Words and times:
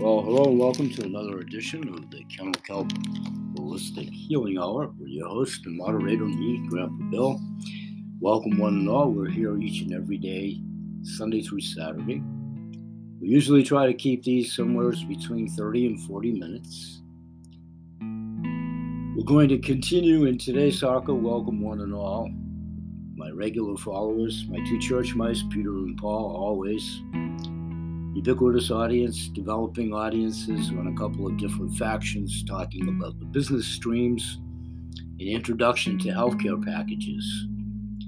Well, 0.00 0.22
hello 0.22 0.44
and 0.44 0.58
welcome 0.58 0.88
to 0.88 1.04
another 1.04 1.40
edition 1.40 1.86
of 1.90 2.10
the 2.10 2.24
Kennel 2.24 2.54
Kelp 2.66 2.88
Holistic 3.54 4.08
Healing 4.08 4.56
Hour 4.56 4.86
with 4.98 5.10
your 5.10 5.28
host 5.28 5.66
and 5.66 5.76
moderator, 5.76 6.24
me, 6.24 6.66
Grandpa 6.70 7.04
Bill. 7.10 7.40
Welcome, 8.18 8.56
one 8.56 8.78
and 8.78 8.88
all. 8.88 9.10
We're 9.10 9.28
here 9.28 9.58
each 9.58 9.82
and 9.82 9.92
every 9.92 10.16
day, 10.16 10.58
Sunday 11.02 11.42
through 11.42 11.60
Saturday. 11.60 12.22
We 13.20 13.28
usually 13.28 13.62
try 13.62 13.84
to 13.88 13.92
keep 13.92 14.22
these 14.22 14.56
somewhere 14.56 14.90
between 15.06 15.50
30 15.50 15.86
and 15.88 16.00
40 16.00 16.32
minutes. 16.32 17.02
We're 19.14 19.26
going 19.26 19.50
to 19.50 19.58
continue 19.58 20.24
in 20.24 20.38
today's 20.38 20.82
article. 20.82 21.18
Welcome, 21.18 21.60
one 21.60 21.82
and 21.82 21.92
all. 21.92 22.30
My 23.16 23.28
regular 23.32 23.76
followers, 23.76 24.46
my 24.48 24.64
two 24.64 24.78
church 24.78 25.14
mice, 25.14 25.44
Peter 25.50 25.68
and 25.68 25.98
Paul, 25.98 26.34
always 26.34 27.02
ubiquitous 28.20 28.70
audience, 28.70 29.28
developing 29.28 29.94
audiences 29.94 30.68
on 30.72 30.88
a 30.88 30.94
couple 30.94 31.26
of 31.26 31.38
different 31.38 31.74
factions, 31.78 32.44
talking 32.44 32.86
about 32.88 33.18
the 33.18 33.24
business 33.24 33.66
streams, 33.66 34.38
an 35.18 35.26
introduction 35.26 35.98
to 35.98 36.10
healthcare 36.10 36.62
packages. 36.62 37.46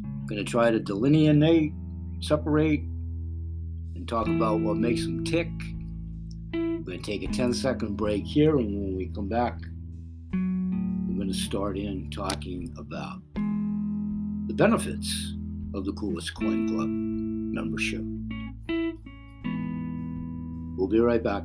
I'm 0.04 0.26
going 0.26 0.44
to 0.44 0.50
try 0.50 0.70
to 0.70 0.78
delineate, 0.78 1.72
separate, 2.20 2.80
and 3.94 4.06
talk 4.06 4.28
about 4.28 4.60
what 4.60 4.76
makes 4.76 5.00
them 5.06 5.24
tick. 5.24 5.48
We're 6.52 6.80
going 6.80 7.00
to 7.00 7.10
take 7.10 7.22
a 7.22 7.32
10 7.32 7.54
second 7.54 7.96
break 7.96 8.26
here, 8.26 8.58
and 8.58 8.66
when 8.66 8.96
we 8.98 9.06
come 9.14 9.30
back, 9.30 9.60
we're 10.34 11.16
going 11.16 11.32
to 11.32 11.34
start 11.34 11.78
in 11.78 12.10
talking 12.10 12.70
about 12.76 13.22
the 13.34 14.54
benefits 14.54 15.36
of 15.72 15.86
the 15.86 15.92
Coolest 15.94 16.34
Coin 16.34 16.68
Club 16.68 16.90
membership. 16.90 18.04
We'll 20.82 20.90
be 20.90 20.98
right 20.98 21.22
back. 21.22 21.44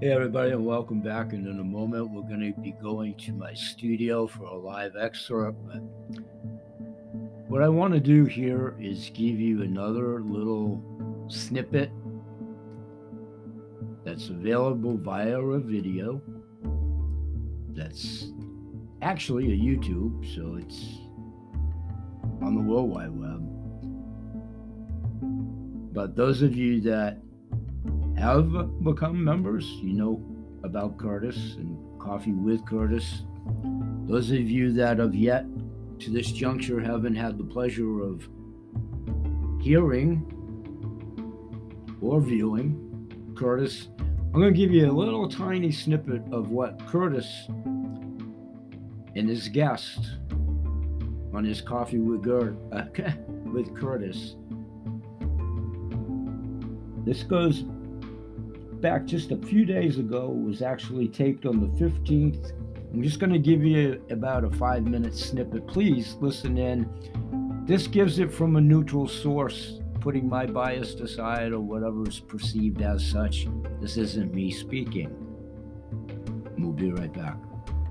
Hey, 0.00 0.10
everybody, 0.10 0.52
and 0.52 0.64
welcome 0.64 1.02
back. 1.02 1.34
And 1.34 1.46
in 1.46 1.60
a 1.60 1.62
moment, 1.62 2.08
we're 2.08 2.22
going 2.22 2.54
to 2.54 2.58
be 2.58 2.72
going 2.82 3.16
to 3.16 3.32
my 3.34 3.52
studio 3.52 4.26
for 4.26 4.44
a 4.44 4.56
live 4.56 4.96
excerpt. 4.98 5.58
But 5.66 5.82
what 7.48 7.60
I 7.60 7.68
want 7.68 7.92
to 7.92 8.00
do 8.00 8.24
here 8.24 8.74
is 8.80 9.10
give 9.12 9.38
you 9.38 9.60
another 9.60 10.22
little 10.22 10.82
snippet 11.28 11.90
that's 14.14 14.28
available 14.28 14.96
via 14.96 15.40
a 15.40 15.58
video 15.58 16.22
that's 17.70 18.28
actually 19.02 19.46
a 19.46 19.56
YouTube, 19.56 20.24
so 20.32 20.54
it's 20.54 21.00
on 22.40 22.54
the 22.54 22.60
World 22.60 22.90
Wide 22.90 23.10
Web. 23.10 23.42
But 25.92 26.14
those 26.14 26.42
of 26.42 26.54
you 26.54 26.80
that 26.82 27.18
have 28.16 28.84
become 28.84 29.24
members, 29.24 29.64
you 29.82 29.94
know 29.94 30.24
about 30.62 30.96
Curtis 30.96 31.56
and 31.56 31.76
Coffee 32.00 32.34
with 32.34 32.64
Curtis. 32.64 33.24
Those 34.06 34.30
of 34.30 34.48
you 34.48 34.72
that 34.74 35.00
have 35.00 35.16
yet 35.16 35.44
to 35.98 36.10
this 36.10 36.30
juncture 36.30 36.78
haven't 36.78 37.16
had 37.16 37.36
the 37.36 37.42
pleasure 37.44 38.00
of 38.00 38.28
hearing 39.60 40.24
or 42.00 42.20
viewing 42.20 42.84
Curtis 43.34 43.88
I'm 44.34 44.40
going 44.40 44.52
to 44.52 44.58
give 44.58 44.72
you 44.72 44.90
a 44.90 44.92
little 44.92 45.28
tiny 45.28 45.70
snippet 45.70 46.20
of 46.32 46.50
what 46.50 46.84
Curtis 46.88 47.46
and 47.46 49.28
his 49.28 49.48
guest 49.48 50.10
on 51.32 51.44
his 51.44 51.60
coffee 51.60 52.00
with, 52.00 52.24
Ger- 52.24 52.56
uh, 52.72 52.86
with 53.52 53.72
Curtis. 53.76 54.34
This 57.06 57.22
goes 57.22 57.62
back 58.80 59.04
just 59.04 59.30
a 59.30 59.36
few 59.36 59.64
days 59.64 59.98
ago. 59.98 60.36
It 60.36 60.48
was 60.48 60.62
actually 60.62 61.06
taped 61.06 61.46
on 61.46 61.60
the 61.60 61.68
15th. 61.84 62.54
I'm 62.92 63.04
just 63.04 63.20
going 63.20 63.32
to 63.32 63.38
give 63.38 63.62
you 63.62 64.02
about 64.10 64.42
a 64.42 64.50
five 64.50 64.82
minute 64.82 65.16
snippet. 65.16 65.68
Please 65.68 66.16
listen 66.20 66.58
in. 66.58 66.88
This 67.66 67.86
gives 67.86 68.18
it 68.18 68.34
from 68.34 68.56
a 68.56 68.60
neutral 68.60 69.06
source 69.06 69.78
putting 70.04 70.28
my 70.28 70.44
bias 70.44 70.92
aside 70.96 71.50
or 71.50 71.60
whatever 71.60 72.06
is 72.06 72.20
perceived 72.20 72.82
as 72.82 73.02
such. 73.02 73.46
This 73.80 73.96
isn't 73.96 74.34
me 74.34 74.50
speaking. 74.50 75.08
We'll 76.58 76.72
be 76.72 76.92
right 76.92 77.10
back. 77.10 77.38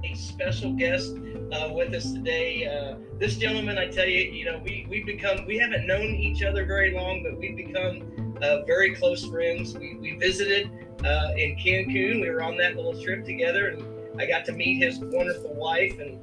A 0.04 0.14
special 0.14 0.74
guest 0.74 1.16
uh, 1.52 1.74
with 1.74 1.92
us 1.96 2.12
today. 2.14 2.68
Uh, 2.68 2.98
this 3.18 3.38
gentleman, 3.38 3.80
I 3.80 3.88
tell 3.88 4.06
you, 4.06 4.32
you 4.32 4.46
know, 4.46 4.62
we 4.64 4.86
we 4.92 5.02
become 5.04 5.48
we 5.48 5.58
haven't 5.58 5.88
known 5.88 6.04
each 6.04 6.44
other 6.44 6.68
very 6.68 6.92
long, 6.94 7.24
but 7.24 7.36
we've 7.40 7.58
become 7.58 8.38
uh, 8.44 8.62
very 8.68 8.94
close 8.94 9.26
friends. 9.26 9.76
We, 9.76 9.96
we 10.00 10.16
visited 10.18 10.70
uh, 11.04 11.34
in 11.36 11.56
Cancun. 11.56 12.22
We 12.22 12.30
were 12.30 12.44
on 12.44 12.58
that 12.58 12.76
little 12.76 13.02
trip 13.02 13.26
together, 13.26 13.70
and 13.70 14.22
I 14.22 14.28
got 14.28 14.46
to 14.46 14.52
meet 14.52 14.84
his 14.84 15.00
wonderful 15.00 15.56
wife, 15.56 15.98
and 16.00 16.20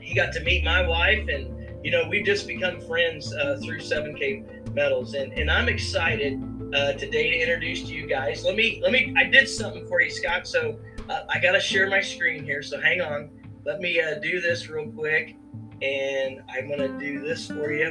he 0.00 0.14
got 0.14 0.32
to 0.32 0.40
meet 0.40 0.64
my 0.64 0.88
wife, 0.88 1.28
and 1.28 1.57
you 1.82 1.90
know, 1.90 2.08
we've 2.08 2.24
just 2.24 2.46
become 2.46 2.80
friends 2.80 3.32
uh, 3.34 3.58
through 3.62 3.78
7K 3.78 4.74
metals. 4.74 5.14
And, 5.14 5.32
and 5.32 5.50
I'm 5.50 5.68
excited 5.68 6.42
uh, 6.74 6.92
today 6.94 7.30
to 7.30 7.40
introduce 7.40 7.82
to 7.84 7.94
you 7.94 8.06
guys. 8.06 8.44
Let 8.44 8.56
me, 8.56 8.80
let 8.82 8.92
me, 8.92 9.14
I 9.16 9.24
did 9.24 9.48
something 9.48 9.86
for 9.86 10.00
you, 10.00 10.10
Scott. 10.10 10.46
So 10.46 10.78
uh, 11.08 11.22
I 11.28 11.38
got 11.38 11.52
to 11.52 11.60
share 11.60 11.88
my 11.88 12.00
screen 12.00 12.44
here. 12.44 12.62
So 12.62 12.80
hang 12.80 13.00
on. 13.00 13.30
Let 13.64 13.80
me 13.80 14.00
uh, 14.00 14.18
do 14.20 14.40
this 14.40 14.68
real 14.68 14.90
quick. 14.90 15.36
And 15.80 16.42
I'm 16.50 16.68
to 16.68 16.98
do 16.98 17.20
this 17.20 17.46
for 17.46 17.72
you. 17.72 17.86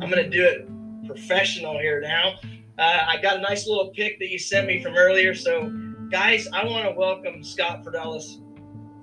I'm 0.00 0.10
going 0.10 0.22
to 0.22 0.28
do 0.28 0.44
it 0.44 0.68
professional 1.06 1.78
here 1.78 2.00
now. 2.00 2.34
Uh, 2.78 3.06
I 3.08 3.20
got 3.20 3.38
a 3.38 3.40
nice 3.40 3.66
little 3.66 3.88
pic 3.88 4.18
that 4.18 4.28
you 4.28 4.38
sent 4.38 4.66
me 4.66 4.82
from 4.82 4.94
earlier. 4.96 5.34
So, 5.34 5.72
guys, 6.10 6.46
I 6.52 6.64
want 6.64 6.86
to 6.86 6.92
welcome 6.92 7.42
Scott 7.42 7.84
Fidelis 7.84 8.40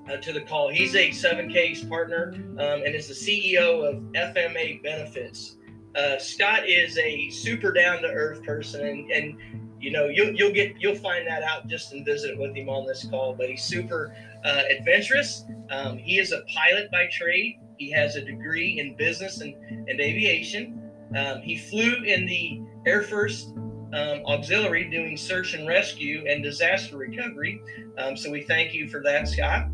uh, 0.09 0.17
to 0.17 0.33
the 0.33 0.41
call. 0.41 0.69
He's 0.69 0.95
a 0.95 1.09
7K's 1.09 1.83
partner 1.83 2.33
um, 2.33 2.83
and 2.85 2.95
is 2.95 3.07
the 3.07 3.13
CEO 3.13 3.87
of 3.87 4.01
FMA 4.13 4.81
Benefits. 4.81 5.57
Uh, 5.95 6.17
Scott 6.19 6.67
is 6.67 6.97
a 6.97 7.29
super 7.29 7.71
down 7.71 8.01
to 8.03 8.07
earth 8.07 8.43
person, 8.43 8.85
and, 8.85 9.11
and 9.11 9.73
you 9.79 9.91
know 9.91 10.07
you'll 10.07 10.31
you'll 10.31 10.53
get 10.53 10.75
you'll 10.79 10.95
find 10.95 11.25
that 11.27 11.41
out 11.43 11.67
just 11.67 11.91
in 11.93 12.05
visiting 12.05 12.39
with 12.39 12.55
him 12.55 12.69
on 12.69 12.85
this 12.85 13.07
call. 13.09 13.33
But 13.33 13.49
he's 13.49 13.63
super 13.63 14.15
uh, 14.45 14.63
adventurous. 14.69 15.43
Um, 15.71 15.97
he 15.97 16.19
is 16.19 16.31
a 16.31 16.43
pilot 16.55 16.91
by 16.91 17.07
trade. 17.11 17.59
He 17.77 17.89
has 17.91 18.15
a 18.15 18.21
degree 18.21 18.79
in 18.79 18.95
business 18.95 19.41
and, 19.41 19.55
and 19.89 19.99
aviation. 19.99 20.91
Um, 21.15 21.41
he 21.41 21.57
flew 21.57 22.03
in 22.03 22.25
the 22.25 22.61
Air 22.85 23.01
Force 23.01 23.51
um, 23.93 24.23
Auxiliary 24.25 24.89
doing 24.89 25.17
search 25.17 25.53
and 25.53 25.67
rescue 25.67 26.25
and 26.27 26.43
disaster 26.43 26.97
recovery. 26.97 27.61
Um, 27.97 28.17
so 28.17 28.29
we 28.29 28.41
thank 28.41 28.73
you 28.73 28.87
for 28.87 29.01
that, 29.03 29.27
Scott. 29.27 29.67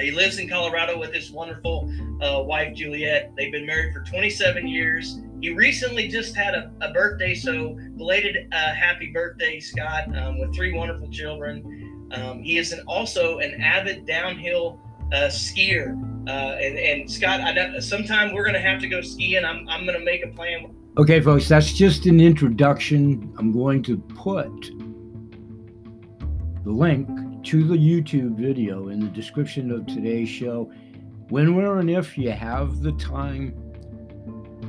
He 0.00 0.10
lives 0.10 0.38
in 0.38 0.48
Colorado 0.48 0.98
with 0.98 1.12
his 1.12 1.30
wonderful 1.30 1.92
uh, 2.20 2.42
wife, 2.42 2.74
Juliet. 2.74 3.32
They've 3.36 3.52
been 3.52 3.66
married 3.66 3.92
for 3.92 4.02
27 4.02 4.66
years. 4.66 5.20
He 5.40 5.50
recently 5.50 6.08
just 6.08 6.36
had 6.36 6.54
a, 6.54 6.72
a 6.80 6.92
birthday, 6.92 7.34
so 7.34 7.76
belated 7.96 8.48
uh, 8.52 8.74
happy 8.74 9.10
birthday, 9.12 9.58
Scott, 9.60 10.16
um, 10.16 10.38
with 10.38 10.54
three 10.54 10.72
wonderful 10.72 11.08
children. 11.10 12.08
Um, 12.12 12.42
he 12.42 12.58
is 12.58 12.72
an, 12.72 12.84
also 12.86 13.38
an 13.38 13.60
avid 13.60 14.06
downhill 14.06 14.80
uh, 15.12 15.28
skier. 15.28 15.98
Uh, 16.28 16.56
and, 16.60 16.78
and, 16.78 17.10
Scott, 17.10 17.40
I 17.40 17.78
sometime 17.80 18.32
we're 18.32 18.44
going 18.44 18.54
to 18.54 18.60
have 18.60 18.80
to 18.80 18.88
go 18.88 19.00
skiing. 19.00 19.44
I'm, 19.44 19.68
I'm 19.68 19.84
going 19.84 19.98
to 19.98 20.04
make 20.04 20.24
a 20.24 20.28
plan. 20.28 20.74
Okay, 20.98 21.20
folks, 21.20 21.48
that's 21.48 21.72
just 21.72 22.06
an 22.06 22.20
introduction. 22.20 23.34
I'm 23.38 23.50
going 23.50 23.82
to 23.84 23.96
put 23.96 24.70
the 26.64 26.70
link 26.70 27.08
to 27.44 27.64
the 27.64 27.74
YouTube 27.74 28.36
video 28.36 28.88
in 28.88 29.00
the 29.00 29.08
description 29.08 29.70
of 29.72 29.86
today's 29.86 30.28
show. 30.28 30.70
When, 31.28 31.56
where, 31.56 31.78
and 31.78 31.90
if 31.90 32.16
you 32.16 32.30
have 32.30 32.82
the 32.82 32.92
time, 32.92 33.54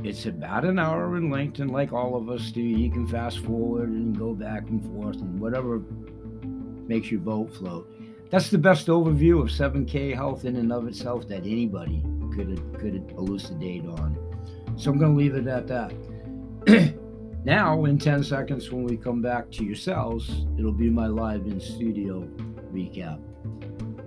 it's 0.03 0.25
about 0.25 0.65
an 0.65 0.79
hour 0.79 1.15
in 1.17 1.29
length, 1.29 1.59
and 1.59 1.71
like 1.71 1.93
all 1.93 2.15
of 2.15 2.29
us 2.29 2.51
do, 2.51 2.61
you 2.61 2.89
can 2.89 3.07
fast 3.07 3.39
forward 3.39 3.89
and 3.89 4.17
go 4.17 4.33
back 4.33 4.69
and 4.69 4.83
forth 4.83 5.17
and 5.17 5.39
whatever 5.39 5.81
makes 6.87 7.11
your 7.11 7.19
boat 7.19 7.53
float. 7.53 7.89
That's 8.29 8.49
the 8.49 8.57
best 8.57 8.87
overview 8.87 9.41
of 9.41 9.49
7K 9.49 10.15
health 10.15 10.45
in 10.45 10.55
and 10.55 10.73
of 10.73 10.87
itself 10.87 11.27
that 11.27 11.45
anybody 11.45 12.03
could 12.33 12.59
could 12.79 13.11
elucidate 13.11 13.85
on. 13.85 14.17
So 14.75 14.91
I'm 14.91 14.97
going 14.97 15.11
to 15.11 15.17
leave 15.17 15.35
it 15.35 15.47
at 15.47 15.67
that. 15.67 15.93
now, 17.45 17.85
in 17.85 17.99
10 17.99 18.23
seconds, 18.23 18.71
when 18.71 18.85
we 18.85 18.97
come 18.97 19.21
back 19.21 19.51
to 19.51 19.63
yourselves, 19.63 20.47
it'll 20.57 20.71
be 20.71 20.89
my 20.89 21.05
live 21.05 21.45
in 21.45 21.59
studio 21.59 22.27
recap. 22.73 23.19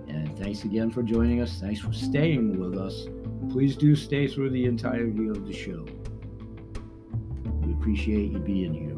And 0.07 0.37
thanks 0.37 0.63
again 0.63 0.91
for 0.91 1.01
joining 1.01 1.41
us. 1.41 1.59
Thanks 1.59 1.79
for 1.79 1.93
staying 1.93 2.59
with 2.59 2.77
us. 2.77 3.07
Please 3.51 3.75
do 3.75 3.95
stay 3.95 4.27
through 4.27 4.49
the 4.49 4.65
entirety 4.65 5.27
of 5.27 5.47
the 5.47 5.53
show. 5.53 5.85
We 7.61 7.73
appreciate 7.73 8.31
you 8.31 8.39
being 8.39 8.73
here. 8.73 8.97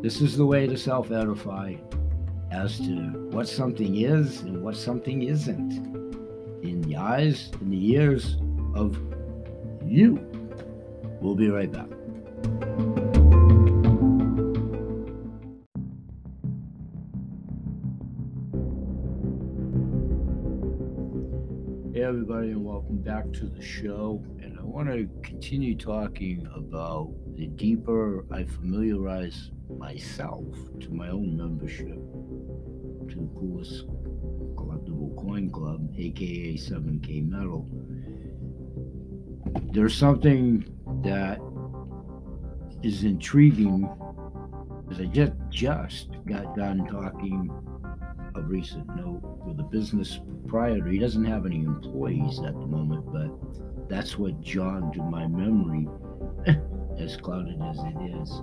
This 0.00 0.20
is 0.20 0.36
the 0.36 0.46
way 0.46 0.66
to 0.66 0.76
self 0.76 1.10
edify 1.10 1.76
as 2.50 2.78
to 2.78 2.94
what 3.30 3.48
something 3.48 3.96
is 3.96 4.40
and 4.42 4.62
what 4.62 4.76
something 4.76 5.22
isn't 5.22 5.72
in 6.62 6.82
the 6.82 6.96
eyes 6.96 7.50
and 7.60 7.72
the 7.72 7.92
ears 7.92 8.36
of 8.74 8.98
you. 9.84 10.18
We'll 11.20 11.34
be 11.34 11.48
right 11.48 11.70
back. 11.70 11.88
Everybody, 22.22 22.52
and 22.52 22.64
welcome 22.64 22.98
back 22.98 23.32
to 23.32 23.46
the 23.46 23.60
show. 23.60 24.22
And 24.40 24.56
I 24.56 24.62
want 24.62 24.88
to 24.88 25.08
continue 25.24 25.76
talking 25.76 26.46
about 26.54 27.12
the 27.34 27.48
deeper 27.48 28.24
I 28.30 28.44
familiarize 28.44 29.50
myself 29.76 30.44
to 30.82 30.90
my 30.92 31.08
own 31.08 31.36
membership 31.36 31.96
to 33.08 33.16
the 33.16 33.28
coolest 33.34 33.88
collectible 34.54 35.16
coin 35.16 35.50
club, 35.50 35.92
aka 35.98 36.54
7K 36.54 37.28
Metal. 37.28 37.66
There's 39.72 39.96
something 39.96 40.64
that 41.02 41.40
is 42.84 43.02
intriguing 43.02 43.90
because 44.84 45.00
I 45.00 45.06
just 45.06 45.32
just 45.50 46.08
got 46.24 46.56
done 46.56 46.86
talking 46.86 47.50
of 48.34 48.48
recent 48.48 48.86
note 48.96 49.20
with 49.46 49.58
a 49.60 49.62
business 49.62 50.20
proprietor. 50.42 50.88
He 50.88 50.98
doesn't 50.98 51.24
have 51.24 51.46
any 51.46 51.60
employees 51.60 52.38
at 52.40 52.54
the 52.54 52.66
moment, 52.66 53.04
but 53.12 53.88
that's 53.88 54.18
what 54.18 54.40
jogged 54.40 54.96
my 54.96 55.26
memory, 55.26 55.88
as 56.98 57.16
clouded 57.16 57.60
as 57.62 57.78
it 57.78 58.20
is. 58.20 58.42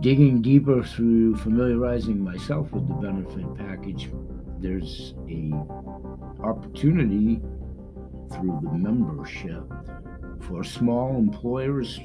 Digging 0.00 0.42
deeper 0.42 0.82
through 0.82 1.36
familiarizing 1.36 2.22
myself 2.22 2.70
with 2.72 2.86
the 2.88 2.94
benefit 2.94 3.54
package, 3.56 4.10
there's 4.58 5.14
a 5.28 5.52
opportunity 6.42 7.40
through 8.32 8.60
the 8.62 8.72
membership 8.72 9.62
for 10.40 10.62
small 10.62 11.16
employers 11.16 11.98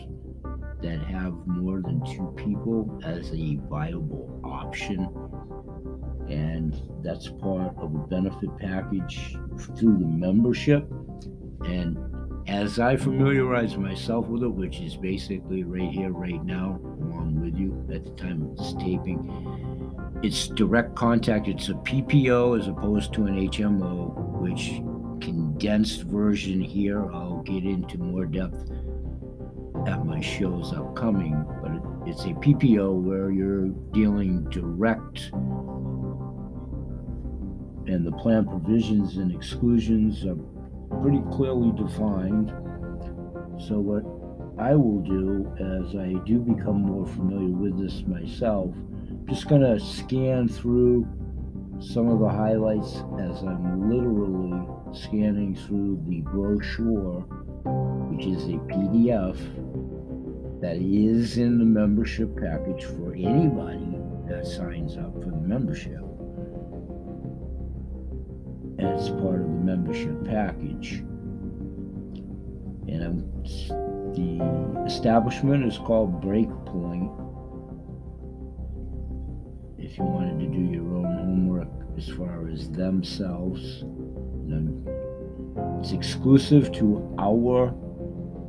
that 0.82 1.00
have 1.04 1.34
more 1.46 1.82
than 1.82 2.04
two 2.06 2.34
people 2.36 3.00
as 3.04 3.32
a 3.34 3.56
viable 3.70 4.40
option. 4.44 5.08
And 6.30 6.82
that's 7.04 7.30
part 7.30 7.76
of 7.78 7.96
a 7.96 8.08
benefit 8.08 8.58
package 8.58 9.36
through 9.78 9.98
the 9.98 10.06
membership. 10.06 10.90
And 11.66 11.98
as 12.48 12.80
I 12.80 12.98
familiarize 12.98 13.78
myself 13.78 14.28
with 14.28 14.44
it, 14.44 14.50
which 14.50 14.80
is 14.80 14.96
basically 14.96 15.64
right 15.64 15.90
here, 15.90 16.12
right 16.12 16.44
now, 16.44 16.80
along 16.84 17.40
with 17.42 17.56
you 17.58 17.86
at 17.94 18.06
the 18.06 18.12
time 18.12 18.44
of 18.44 18.58
this 18.58 18.74
taping, 18.74 20.20
it's 20.24 20.48
direct 20.48 20.96
contact. 20.96 21.48
It's 21.48 21.70
a 21.70 21.74
PPO 21.74 22.60
as 22.60 22.68
opposed 22.68 23.14
to 23.14 23.26
an 23.26 23.48
HMO, 23.50 24.40
which 24.40 24.82
condensed 25.24 26.04
version 26.04 26.62
here. 26.62 27.12
I'll 27.12 27.44
get 27.44 27.64
into 27.64 27.98
more 27.98 28.26
depth 28.26 28.70
at 29.88 30.06
my 30.06 30.22
shows 30.22 30.74
upcoming, 30.74 31.46
but 31.62 31.72
it's 32.08 32.24
a 32.26 32.34
PPO 32.34 33.02
where 33.02 33.32
you're 33.32 33.68
dealing 33.94 34.44
direct 34.50 35.32
and 37.88 38.06
the 38.06 38.12
plan 38.12 38.46
provisions 38.46 39.18
and 39.18 39.34
exclusions 39.34 40.26
are 40.26 40.36
pretty 41.02 41.22
clearly 41.32 41.72
defined. 41.72 42.50
So, 43.60 43.80
what 43.80 44.04
I 44.60 44.76
will 44.76 45.00
do 45.00 45.52
as 45.60 45.96
I 45.96 46.14
do 46.26 46.40
become 46.40 46.82
more 46.82 47.08
familiar 47.08 47.56
with 47.56 47.80
this 47.80 48.06
myself, 48.06 48.74
I'm 48.76 49.26
just 49.28 49.48
going 49.48 49.62
to 49.62 49.80
scan 49.80 50.48
through 50.48 51.08
some 51.80 52.08
of 52.08 52.20
the 52.20 52.30
highlights 52.30 52.98
as 53.20 53.42
I'm 53.42 53.90
literally 53.90 54.68
scanning 54.94 55.56
through 55.56 56.04
the 56.08 56.22
brochure, 56.22 57.22
which 58.12 58.26
is 58.26 58.44
a 58.46 58.58
PDF 58.70 59.38
that 60.62 60.78
is 60.78 61.38
in 61.38 61.58
the 61.58 61.66
membership 61.66 62.36
package 62.40 62.84
for 62.84 63.16
anybody 63.16 63.98
that 64.28 64.46
signs 64.46 64.96
up 64.96 65.14
for 65.24 65.32
the 65.32 65.42
membership. 65.42 66.02
And 68.78 68.88
it's 68.88 69.10
part 69.10 69.42
of 69.42 69.48
the 69.48 69.60
membership 69.60 70.24
package. 70.26 71.00
And 72.88 73.04
I'm, 73.04 73.44
the 74.14 74.84
establishment 74.86 75.66
is 75.66 75.78
called 75.78 76.22
Breakpoint. 76.22 77.18
If 79.78 79.98
you 79.98 80.04
wanted 80.04 80.40
to 80.40 80.48
do 80.48 80.72
your 80.72 80.96
own 80.96 81.06
homework 81.06 81.70
as 81.98 82.08
far 82.10 82.48
as 82.50 82.70
themselves, 82.72 83.84
it's 85.82 85.94
exclusive 85.94 86.72
to 86.74 87.16
our 87.18 87.74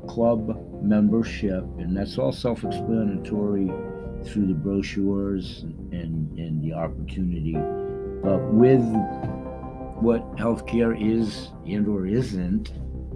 club 0.06 0.82
membership, 0.82 1.64
and 1.78 1.96
that's 1.96 2.18
all 2.18 2.32
self 2.32 2.62
explanatory 2.64 3.72
through 4.24 4.46
the 4.46 4.54
brochures 4.54 5.62
and, 5.92 6.38
and 6.38 6.62
the 6.62 6.74
opportunity. 6.74 7.54
But 8.22 8.52
with 8.52 8.82
what 10.02 10.36
healthcare 10.36 10.96
is 11.00 11.50
and 11.66 11.86
or 11.86 12.06
isn't, 12.06 12.70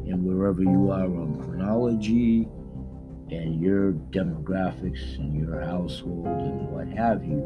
and 0.06 0.24
wherever 0.24 0.62
you 0.62 0.90
are 0.90 1.04
on 1.04 1.42
chronology 1.42 2.48
and 3.30 3.60
your 3.60 3.92
demographics 4.10 5.18
and 5.18 5.34
your 5.36 5.60
household 5.60 6.26
and 6.26 6.68
what 6.68 6.86
have 6.88 7.24
you. 7.24 7.44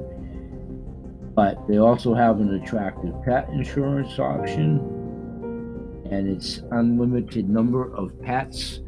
But 1.34 1.66
they 1.66 1.78
also 1.78 2.12
have 2.12 2.40
an 2.40 2.54
attractive 2.62 3.14
pet 3.25 3.48
insurance 3.48 4.19
option, 4.19 4.78
and 6.10 6.28
it's 6.28 6.62
unlimited 6.72 7.48
number 7.48 7.94
of 7.94 8.20
pets 8.20 8.81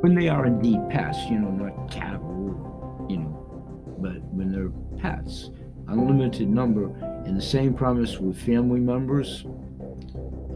when 0.00 0.14
they 0.14 0.28
are 0.28 0.46
indeed 0.46 0.80
pets, 0.88 1.18
you 1.30 1.38
know, 1.38 1.50
not 1.50 1.90
cattle, 1.90 3.06
you 3.08 3.18
know, 3.18 3.96
but 3.98 4.22
when 4.32 4.50
they're 4.50 4.70
pets, 4.98 5.50
unlimited 5.88 6.48
number, 6.48 6.86
and 7.26 7.36
the 7.36 7.42
same 7.42 7.74
premise 7.74 8.18
with 8.18 8.38
family 8.38 8.80
members. 8.80 9.44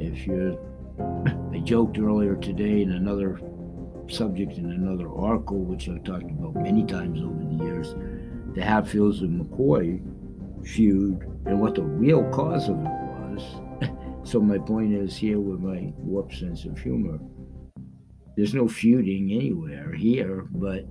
If 0.01 0.27
you're, 0.27 0.59
I 1.53 1.59
joked 1.59 1.99
earlier 1.99 2.37
today 2.37 2.83
in 2.83 2.93
another 2.93 3.41
subject 4.09 4.55
in 4.55 4.73
another 4.73 5.09
article, 5.11 5.59
which 5.59 5.89
I've 5.89 6.05
talked 6.05 6.31
about 6.31 6.55
many 6.55 6.85
times 6.85 7.21
over 7.21 7.45
the 7.45 7.65
years, 7.65 7.95
the 8.55 8.63
Hatfields 8.63 9.21
and 9.21 9.41
McCoy 9.41 10.01
feud 10.67 11.23
and 11.47 11.61
what 11.61 11.75
the 11.75 11.83
real 11.83 12.29
cause 12.31 12.69
of 12.69 12.77
it 12.77 12.83
was. 12.83 13.45
so 14.29 14.41
my 14.41 14.59
point 14.59 14.95
is 14.95 15.17
here 15.17 15.41
with 15.41 15.61
my 15.61 15.93
warped 15.99 16.35
sense 16.35 16.65
of 16.65 16.79
humor 16.79 17.19
there's 18.39 18.55
no 18.55 18.69
feuding 18.69 19.33
anywhere 19.33 19.93
here, 19.93 20.47
but 20.53 20.85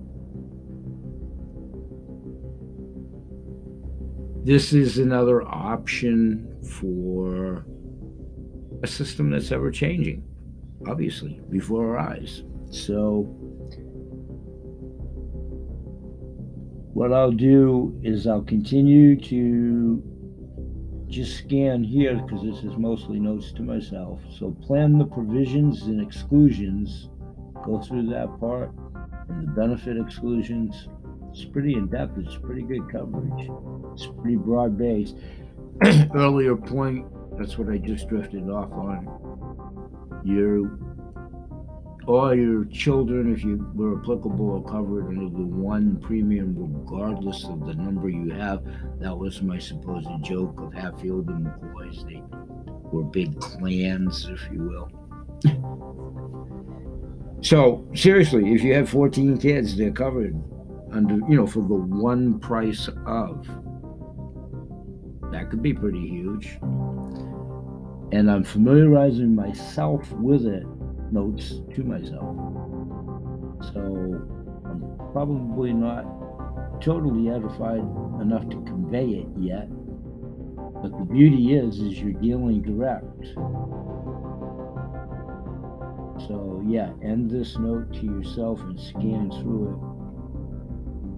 this 4.44 4.74
is 4.74 4.98
another 4.98 5.40
option 5.48 6.58
for 6.62 7.64
a 8.82 8.86
system 8.86 9.30
that's 9.30 9.52
ever 9.52 9.70
changing, 9.70 10.22
obviously, 10.86 11.40
before 11.50 11.98
our 11.98 12.10
eyes. 12.10 12.42
So, 12.70 13.22
what 16.92 17.12
I'll 17.12 17.32
do 17.32 17.98
is 18.02 18.26
I'll 18.26 18.42
continue 18.42 19.18
to 19.22 20.02
just 21.08 21.38
scan 21.38 21.82
here 21.82 22.16
because 22.16 22.42
this 22.42 22.62
is 22.64 22.76
mostly 22.76 23.18
notes 23.18 23.52
to 23.52 23.62
myself. 23.62 24.20
So, 24.38 24.50
plan 24.50 24.98
the 24.98 25.06
provisions 25.06 25.82
and 25.82 26.00
exclusions 26.00 27.08
go 27.64 27.80
through 27.80 28.08
that 28.10 28.28
part 28.38 28.70
and 29.28 29.48
the 29.48 29.52
benefit 29.52 29.96
exclusions. 29.96 30.88
It's 31.32 31.44
pretty 31.44 31.74
in 31.74 31.88
depth. 31.88 32.18
It's 32.18 32.36
pretty 32.36 32.62
good 32.62 32.90
coverage. 32.90 33.50
It's 33.92 34.06
pretty 34.06 34.36
broad 34.36 34.78
based. 34.78 35.16
Earlier 36.14 36.56
point, 36.56 37.06
that's 37.38 37.56
what 37.56 37.68
I 37.68 37.78
just 37.78 38.08
drifted 38.08 38.50
off 38.50 38.72
on. 38.72 40.20
Your 40.24 40.78
all 42.08 42.34
your 42.34 42.64
children, 42.64 43.32
if 43.34 43.44
you 43.44 43.70
were 43.74 44.00
applicable, 44.00 44.56
are 44.56 44.70
covered 44.70 45.08
under 45.08 45.28
the 45.28 45.44
one 45.44 45.96
premium, 46.00 46.54
regardless 46.56 47.44
of 47.44 47.66
the 47.66 47.74
number 47.74 48.08
you 48.08 48.30
have. 48.30 48.64
That 48.98 49.16
was 49.16 49.42
my 49.42 49.58
supposed 49.58 50.08
joke 50.22 50.58
of 50.58 50.72
Hatfield 50.72 51.28
and 51.28 51.46
McCoys. 51.46 52.08
They 52.08 52.22
were 52.90 53.04
big 53.04 53.38
clans, 53.40 54.26
if 54.30 54.48
you 54.50 54.62
will. 54.62 54.88
So 57.42 57.86
seriously, 57.94 58.54
if 58.54 58.62
you 58.62 58.74
have 58.74 58.88
14 58.88 59.38
kids, 59.38 59.76
they're 59.76 59.92
covered 59.92 60.34
under, 60.90 61.16
you 61.28 61.36
know, 61.36 61.46
for 61.46 61.60
the 61.60 61.74
one 61.74 62.40
price 62.40 62.88
of. 63.06 63.46
That 65.30 65.50
could 65.50 65.62
be 65.62 65.74
pretty 65.74 66.08
huge. 66.08 66.58
And 68.12 68.30
I'm 68.30 68.44
familiarizing 68.44 69.34
myself 69.34 70.10
with 70.12 70.46
it, 70.46 70.64
notes 71.12 71.60
to 71.74 71.84
myself. 71.84 72.36
So 73.72 73.80
I'm 74.64 75.12
probably 75.12 75.72
not 75.72 76.80
totally 76.80 77.28
edified 77.28 77.80
enough 78.20 78.48
to 78.48 78.56
convey 78.62 79.08
it 79.10 79.28
yet, 79.38 79.68
But 80.82 80.96
the 80.96 81.04
beauty 81.04 81.54
is, 81.54 81.80
is 81.80 82.00
you're 82.00 82.12
dealing 82.12 82.62
direct. 82.62 83.04
So 86.26 86.62
yeah, 86.66 86.92
end 87.02 87.30
this 87.30 87.58
note 87.58 87.92
to 87.94 88.04
yourself 88.04 88.60
and 88.60 88.78
scan 88.78 89.30
through 89.30 89.74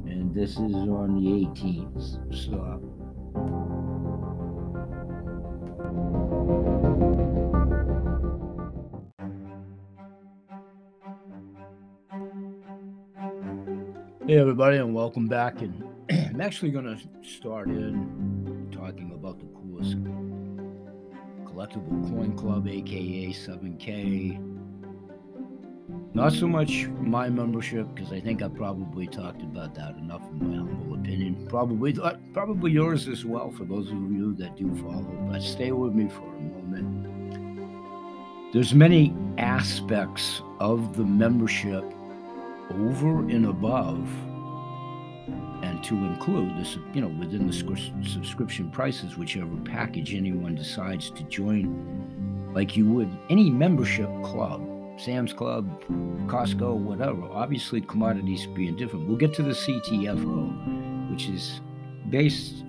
it. 0.06 0.12
And 0.12 0.34
this 0.34 0.52
is 0.52 0.74
on 0.74 1.22
the 1.22 1.46
18th. 1.46 2.34
Stop. 2.34 2.89
Hey 14.30 14.38
everybody, 14.38 14.76
and 14.76 14.94
welcome 14.94 15.26
back. 15.26 15.60
And 15.60 15.82
I'm 16.08 16.40
actually 16.40 16.70
going 16.70 16.84
to 16.84 16.96
start 17.28 17.66
in 17.66 18.68
talking 18.70 19.10
about 19.12 19.40
the 19.40 19.46
coolest 19.46 19.96
collectible 21.44 22.08
coin 22.08 22.36
club, 22.36 22.68
aka 22.68 23.32
7K. 23.32 24.38
Not 26.14 26.32
so 26.32 26.46
much 26.46 26.86
my 27.00 27.28
membership, 27.28 27.92
because 27.92 28.12
I 28.12 28.20
think 28.20 28.40
I 28.40 28.46
probably 28.46 29.08
talked 29.08 29.42
about 29.42 29.74
that 29.74 29.96
enough 29.96 30.22
in 30.30 30.48
my 30.48 30.58
humble 30.58 30.94
opinion. 30.94 31.48
Probably, 31.48 31.98
uh, 32.00 32.14
probably 32.32 32.70
yours 32.70 33.08
as 33.08 33.24
well 33.24 33.50
for 33.50 33.64
those 33.64 33.90
of 33.90 34.12
you 34.12 34.36
that 34.36 34.56
do 34.56 34.72
follow. 34.76 35.26
But 35.28 35.42
stay 35.42 35.72
with 35.72 35.92
me 35.92 36.08
for 36.08 36.32
a 36.36 36.40
moment. 36.40 37.08
There's 38.52 38.76
many 38.76 39.12
aspects 39.38 40.40
of 40.60 40.96
the 40.96 41.04
membership 41.04 41.82
over 42.72 43.20
and 43.20 43.46
above 43.46 44.08
and 45.62 45.82
to 45.84 45.94
include 45.94 46.56
this 46.56 46.78
you 46.94 47.00
know 47.00 47.08
within 47.08 47.46
the 47.46 47.52
subscription 47.52 48.70
prices 48.70 49.16
whichever 49.16 49.56
package 49.64 50.14
anyone 50.14 50.54
decides 50.54 51.10
to 51.10 51.22
join 51.24 52.52
like 52.54 52.76
you 52.76 52.88
would 52.88 53.10
any 53.28 53.50
membership 53.50 54.08
club 54.22 54.66
sam's 54.98 55.32
club 55.32 55.82
costco 56.26 56.76
whatever. 56.76 57.22
Obviously 57.32 57.80
commodities 57.80 58.46
being 58.48 58.76
different. 58.76 59.08
We'll 59.08 59.16
get 59.16 59.34
to 59.34 59.42
the 59.42 59.50
ctfo 59.50 61.10
which 61.10 61.28
is 61.28 61.60
based 62.10 62.64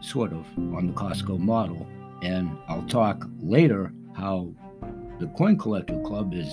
sort 0.00 0.32
of 0.32 0.46
on 0.56 0.86
the 0.86 0.92
costco 0.92 1.38
model 1.38 1.86
and 2.22 2.56
i'll 2.68 2.86
talk 2.86 3.24
later 3.40 3.92
how 4.14 4.52
the 5.18 5.26
coin 5.28 5.56
collector 5.58 6.00
club 6.02 6.32
is 6.34 6.52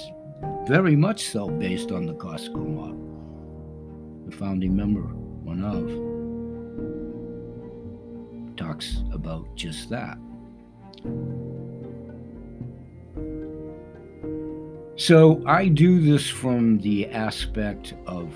very 0.67 0.95
much 0.95 1.27
so 1.29 1.47
based 1.47 1.91
on 1.91 2.05
the 2.05 2.13
Costco 2.13 2.55
model. 2.55 3.01
The 4.25 4.35
founding 4.35 4.75
member, 4.75 5.01
one 5.01 5.63
of, 5.63 5.87
talks 8.57 9.03
about 9.13 9.55
just 9.55 9.89
that. 9.91 10.17
So 14.95 15.43
I 15.45 15.67
do 15.67 16.01
this 16.01 16.27
from 16.29 16.79
the 16.79 17.07
aspect 17.07 17.93
of 18.07 18.33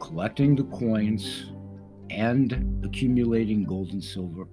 collecting 0.00 0.56
the 0.56 0.64
coins 0.64 1.52
and 2.10 2.84
accumulating 2.84 3.64
gold 3.64 3.92
and 3.92 4.04
silver 4.04 4.46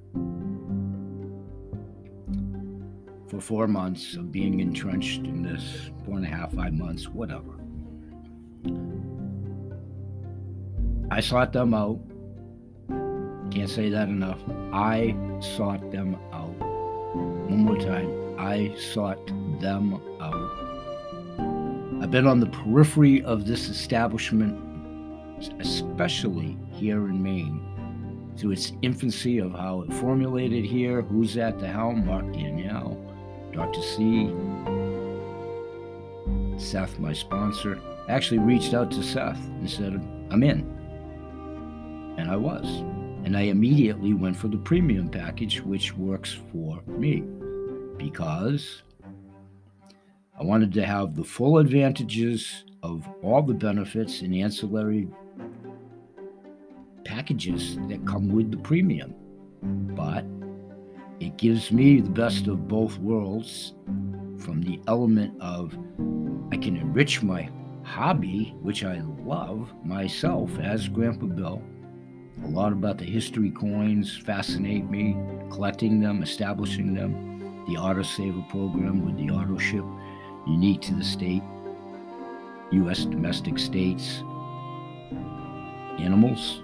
for 3.34 3.42
four 3.42 3.68
months 3.68 4.16
of 4.16 4.32
being 4.32 4.60
entrenched 4.60 5.25
in 5.25 5.42
this 5.42 5.90
four 6.06 6.18
and 6.18 6.25
a 6.25 6.30
half, 6.30 6.54
five 6.54 6.72
months, 6.74 7.10
whatever. 7.10 7.60
I 11.10 11.20
sought 11.20 11.52
them 11.52 11.74
out. 11.74 12.00
Can't 13.50 13.70
say 13.70 13.90
that 13.90 14.08
enough. 14.08 14.40
I 14.72 15.16
sought 15.40 15.92
them 15.92 16.16
out. 16.32 16.54
One 17.50 17.60
more 17.66 17.78
time. 17.78 18.40
I 18.40 18.75
sought 18.75 19.25
them 19.60 20.00
out. 20.22 22.04
I've 22.04 22.12
been 22.12 22.28
on 22.28 22.40
the 22.40 22.48
periphery 22.48 23.24
of 23.24 23.48
this 23.48 23.68
establishment, 23.68 24.60
especially 25.60 26.56
here 26.72 27.10
in 27.10 27.24
Maine, 27.24 28.34
through 28.38 28.52
its 28.52 28.74
infancy 28.84 29.40
of 29.40 29.54
how 29.54 29.82
it 29.82 29.94
formulated 29.94 30.66
here, 30.66 31.02
who's 31.02 31.36
at 31.38 31.60
the 31.60 31.68
helm, 31.68 32.06
Mark 32.06 32.32
Danielle, 32.32 32.93
Dr. 33.54 33.82
C, 33.82 34.34
Seth, 36.58 36.98
my 37.00 37.14
sponsor, 37.14 37.80
actually 38.10 38.40
reached 38.40 38.74
out 38.74 38.92
to 38.92 39.04
Seth 39.04 39.38
and 39.38 39.70
said, 39.70 39.94
I'm 40.32 40.44
in. 40.44 40.62
And 42.18 42.30
I 42.30 42.36
was. 42.36 42.66
And 43.26 43.38
I 43.38 43.42
immediately 43.44 44.14
went 44.14 44.36
for 44.36 44.48
the 44.48 44.58
premium 44.58 45.08
package, 45.08 45.62
which 45.62 45.96
works 45.96 46.38
for 46.52 46.82
me 46.88 47.24
because 47.98 48.82
I 50.38 50.44
wanted 50.44 50.74
to 50.74 50.86
have 50.86 51.16
the 51.16 51.24
full 51.24 51.60
advantages 51.60 52.66
of 52.82 53.08
all 53.22 53.42
the 53.42 53.54
benefits 53.54 54.22
and 54.22 54.36
ancillary 54.36 55.08
packages 57.06 57.78
that 57.88 58.06
come 58.06 58.30
with 58.30 58.52
the 58.52 58.58
premium. 58.58 59.14
But 59.96 60.26
it 61.24 61.38
gives 61.38 61.72
me 61.72 62.01
the 62.01 62.10
best 62.10 62.48
of 62.48 62.68
both 62.68 62.98
worlds 63.00 63.74
from 64.38 64.62
the 64.62 64.80
element 64.88 65.34
of 65.39 65.74
I 66.51 66.58
can 66.58 66.75
enrich 66.75 67.24
my 67.24 67.50
hobby, 67.84 68.53
which 68.62 68.84
I 68.84 69.01
love 69.25 69.74
myself 69.86 70.51
as 70.60 70.89
Grandpa 70.89 71.27
Bill. 71.27 71.63
A 72.44 72.48
lot 72.48 72.74
about 72.74 72.98
the 72.98 73.06
history 73.06 73.51
coins 73.51 74.18
fascinate 74.18 74.89
me, 74.89 75.15
collecting 75.50 76.01
them, 76.01 76.22
establishing 76.22 76.94
them. 76.94 77.63
The 77.68 77.77
Auto 77.77 78.03
Saver 78.03 78.44
program 78.50 79.06
with 79.06 79.15
the 79.15 79.34
auto 79.34 79.58
ship, 79.58 79.86
unique 80.46 80.82
to 80.82 80.94
the 80.94 81.06
state, 81.06 81.44
U.S. 82.74 83.06
domestic 83.06 83.58
states. 83.58 84.22
Animals, 86.00 86.62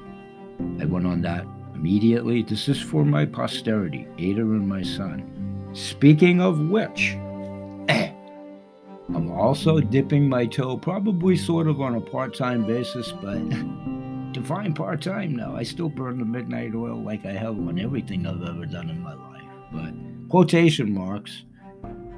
I 0.81 0.85
went 0.85 1.05
on 1.05 1.21
that 1.21 1.45
immediately. 1.79 2.43
This 2.43 2.67
is 2.67 2.81
for 2.81 3.05
my 3.05 3.25
posterity, 3.25 4.05
Ada 4.17 4.41
and 4.41 4.67
my 4.67 4.81
son. 4.81 5.69
Speaking 5.73 6.41
of 6.41 6.59
which, 6.59 7.13
I'm 7.89 9.31
also 9.31 9.79
dipping 9.79 10.27
my 10.27 10.45
toe, 10.45 10.77
probably 10.77 11.37
sort 11.37 11.67
of 11.67 11.79
on 11.79 11.95
a 11.95 12.01
part 12.01 12.35
time 12.35 12.65
basis, 12.65 13.13
but 13.13 13.39
define 14.33 14.73
part 14.73 15.01
time 15.01 15.35
now. 15.35 15.55
I 15.55 15.63
still 15.63 15.89
burn 15.89 16.19
the 16.19 16.25
midnight 16.25 16.75
oil 16.75 17.01
like 17.01 17.25
I 17.25 17.31
have 17.31 17.57
on 17.57 17.79
everything 17.79 18.27
I've 18.27 18.43
ever 18.43 18.65
done 18.65 18.89
in 18.89 18.99
my 19.01 19.13
life. 19.13 19.43
But 19.71 19.93
quotation 20.29 20.93
marks, 20.93 21.45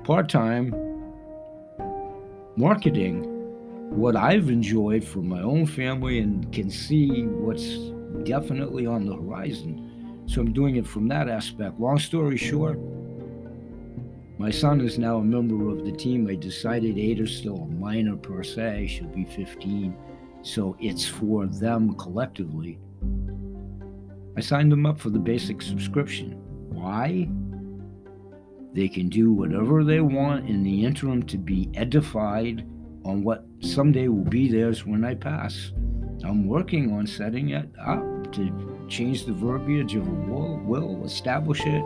part 0.03 0.27
time 0.27 0.73
marketing, 2.55 3.27
what 3.91 4.15
I've 4.15 4.49
enjoyed 4.49 5.03
for 5.03 5.19
my 5.19 5.41
own 5.41 5.67
family 5.67 6.19
and 6.19 6.51
can 6.51 6.71
see 6.71 7.25
what's 7.25 7.91
definitely 8.23 8.85
on 8.85 9.05
the 9.05 9.15
horizon. 9.15 10.23
So 10.27 10.41
I'm 10.41 10.53
doing 10.53 10.75
it 10.77 10.87
from 10.87 11.07
that 11.09 11.27
aspect. 11.27 11.79
Long 11.79 11.99
story 11.99 12.37
short, 12.37 12.79
my 14.37 14.49
son 14.49 14.81
is 14.81 14.97
now 14.97 15.17
a 15.17 15.23
member 15.23 15.69
of 15.69 15.85
the 15.85 15.91
team. 15.91 16.27
I 16.27 16.35
decided 16.35 16.97
Ada's 16.97 17.37
still 17.37 17.57
a 17.57 17.67
minor 17.67 18.15
per 18.15 18.43
se. 18.43 18.87
She'll 18.87 19.07
be 19.07 19.25
15. 19.25 19.95
So 20.41 20.75
it's 20.79 21.07
for 21.07 21.45
them 21.45 21.93
collectively. 21.95 22.79
I 24.35 24.41
signed 24.41 24.71
them 24.71 24.85
up 24.85 24.99
for 24.99 25.09
the 25.09 25.19
basic 25.19 25.61
subscription. 25.61 26.41
Why? 26.69 27.29
They 28.73 28.87
can 28.87 29.09
do 29.09 29.33
whatever 29.33 29.83
they 29.83 29.99
want 29.99 30.49
in 30.49 30.63
the 30.63 30.85
interim 30.85 31.23
to 31.23 31.37
be 31.37 31.69
edified 31.73 32.65
on 33.03 33.23
what 33.23 33.45
someday 33.59 34.07
will 34.07 34.23
be 34.23 34.49
theirs 34.49 34.85
when 34.85 35.03
I 35.03 35.15
pass. 35.15 35.73
I'm 36.23 36.47
working 36.47 36.93
on 36.93 37.07
setting 37.07 37.49
it 37.49 37.69
up 37.79 38.31
to 38.33 38.85
change 38.87 39.25
the 39.25 39.33
verbiage 39.33 39.95
of 39.95 40.07
a 40.07 40.11
will, 40.11 40.57
will 40.59 41.03
establish 41.03 41.61
it, 41.65 41.83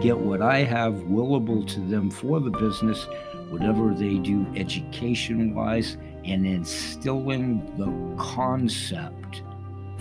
get 0.00 0.16
what 0.16 0.40
I 0.40 0.64
have 0.64 0.94
willable 0.94 1.66
to 1.74 1.80
them 1.80 2.10
for 2.10 2.40
the 2.40 2.50
business, 2.50 3.06
whatever 3.50 3.92
they 3.92 4.14
do 4.18 4.46
education 4.56 5.54
wise, 5.54 5.98
and 6.24 6.46
instilling 6.46 7.64
the 7.76 8.22
concept, 8.22 9.42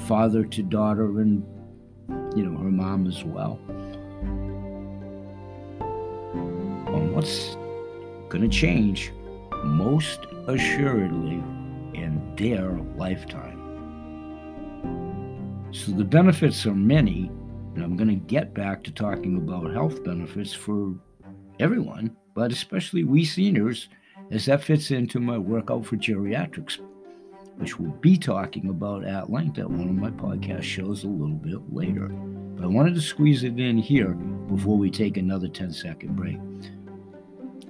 father 0.07 0.45
to 0.45 0.63
daughter, 0.63 1.19
and 1.19 1.45
you 2.35 2.45
know, 2.45 2.57
her 2.57 2.71
mom 2.71 3.07
as 3.07 3.23
well. 3.23 3.59
On 6.93 7.13
what's 7.13 7.55
going 8.29 8.41
to 8.41 8.47
change, 8.47 9.11
most 9.63 10.27
assuredly, 10.47 11.43
their 12.37 12.71
lifetime. 12.95 13.59
So 15.71 15.91
the 15.91 16.03
benefits 16.03 16.65
are 16.65 16.75
many, 16.75 17.31
and 17.75 17.83
I'm 17.83 17.97
going 17.97 18.09
to 18.09 18.15
get 18.15 18.53
back 18.53 18.83
to 18.83 18.91
talking 18.91 19.37
about 19.37 19.73
health 19.73 20.03
benefits 20.03 20.53
for 20.53 20.93
everyone, 21.59 22.15
but 22.35 22.51
especially 22.51 23.03
we 23.03 23.25
seniors, 23.25 23.89
as 24.31 24.45
that 24.45 24.63
fits 24.63 24.91
into 24.91 25.19
my 25.19 25.37
workout 25.37 25.85
for 25.85 25.97
geriatrics, 25.97 26.79
which 27.57 27.79
we'll 27.79 27.91
be 27.91 28.17
talking 28.17 28.69
about 28.69 29.03
at 29.03 29.31
length 29.31 29.57
at 29.59 29.69
one 29.69 29.89
of 29.89 29.95
my 29.95 30.11
podcast 30.11 30.63
shows 30.63 31.03
a 31.03 31.07
little 31.07 31.35
bit 31.35 31.73
later. 31.73 32.07
But 32.07 32.65
I 32.65 32.67
wanted 32.67 32.95
to 32.95 33.01
squeeze 33.01 33.43
it 33.43 33.59
in 33.59 33.77
here 33.77 34.13
before 34.13 34.77
we 34.77 34.91
take 34.91 35.17
another 35.17 35.47
10 35.47 35.71
second 35.71 36.15
break. 36.15 36.37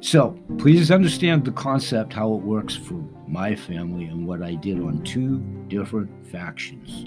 So 0.04 0.38
please 0.58 0.92
understand 0.92 1.46
the 1.46 1.54
concept, 1.54 2.12
how 2.12 2.34
it 2.34 2.42
works 2.42 2.76
for 2.76 3.02
my 3.26 3.56
family, 3.56 4.04
and 4.04 4.28
what 4.28 4.44
I 4.44 4.56
did 4.56 4.82
on 4.82 5.02
two 5.06 5.40
different 5.70 6.10
factions. 6.28 7.06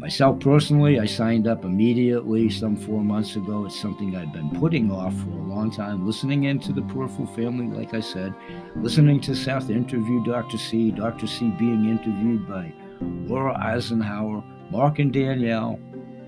Myself 0.00 0.40
personally, 0.40 0.98
I 0.98 1.06
signed 1.06 1.46
up 1.46 1.64
immediately 1.64 2.50
some 2.50 2.76
four 2.76 3.00
months 3.04 3.36
ago. 3.36 3.64
It's 3.64 3.80
something 3.80 4.16
I've 4.16 4.32
been 4.32 4.50
putting 4.58 4.90
off 4.90 5.14
for 5.20 5.30
a 5.30 5.42
long 5.44 5.70
time, 5.70 6.04
listening 6.04 6.44
into 6.44 6.72
the 6.72 6.82
Peripheral 6.82 7.28
family, 7.28 7.78
like 7.78 7.94
I 7.94 8.00
said, 8.00 8.34
listening 8.74 9.20
to 9.20 9.36
Seth 9.36 9.70
interview 9.70 10.24
Dr. 10.24 10.58
C, 10.58 10.90
Dr. 10.90 11.28
C 11.28 11.50
being 11.50 11.88
interviewed 11.88 12.48
by 12.48 12.74
Laura 13.00 13.56
Eisenhower, 13.56 14.42
Mark 14.72 14.98
and 14.98 15.12
Danielle. 15.12 15.78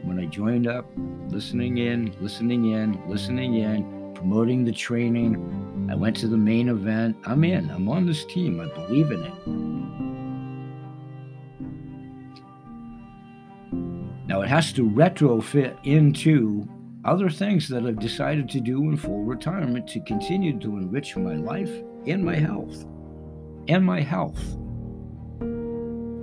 When 0.04 0.20
I 0.20 0.26
joined 0.26 0.68
up, 0.68 0.86
listening 1.26 1.78
in, 1.78 2.14
listening 2.20 2.70
in, 2.70 3.02
listening 3.08 3.56
in, 3.56 4.01
promoting 4.22 4.64
the 4.64 4.70
training. 4.70 5.88
I 5.90 5.96
went 5.96 6.16
to 6.18 6.28
the 6.28 6.36
main 6.36 6.68
event. 6.68 7.16
I'm 7.24 7.42
in. 7.42 7.68
I'm 7.70 7.88
on 7.88 8.06
this 8.06 8.24
team. 8.24 8.60
I 8.60 8.66
believe 8.72 9.10
in 9.10 9.24
it. 9.24 9.46
Now 14.28 14.42
it 14.42 14.48
has 14.48 14.72
to 14.74 14.88
retrofit 14.88 15.76
into 15.84 16.68
other 17.04 17.28
things 17.28 17.68
that 17.68 17.84
I've 17.84 17.98
decided 17.98 18.48
to 18.50 18.60
do 18.60 18.84
in 18.84 18.96
full 18.96 19.24
retirement 19.24 19.88
to 19.88 20.00
continue 20.02 20.56
to 20.60 20.76
enrich 20.76 21.16
my 21.16 21.34
life 21.34 21.72
and 22.06 22.24
my 22.24 22.36
health. 22.36 22.84
And 23.66 23.84
my 23.84 24.02
health, 24.02 24.40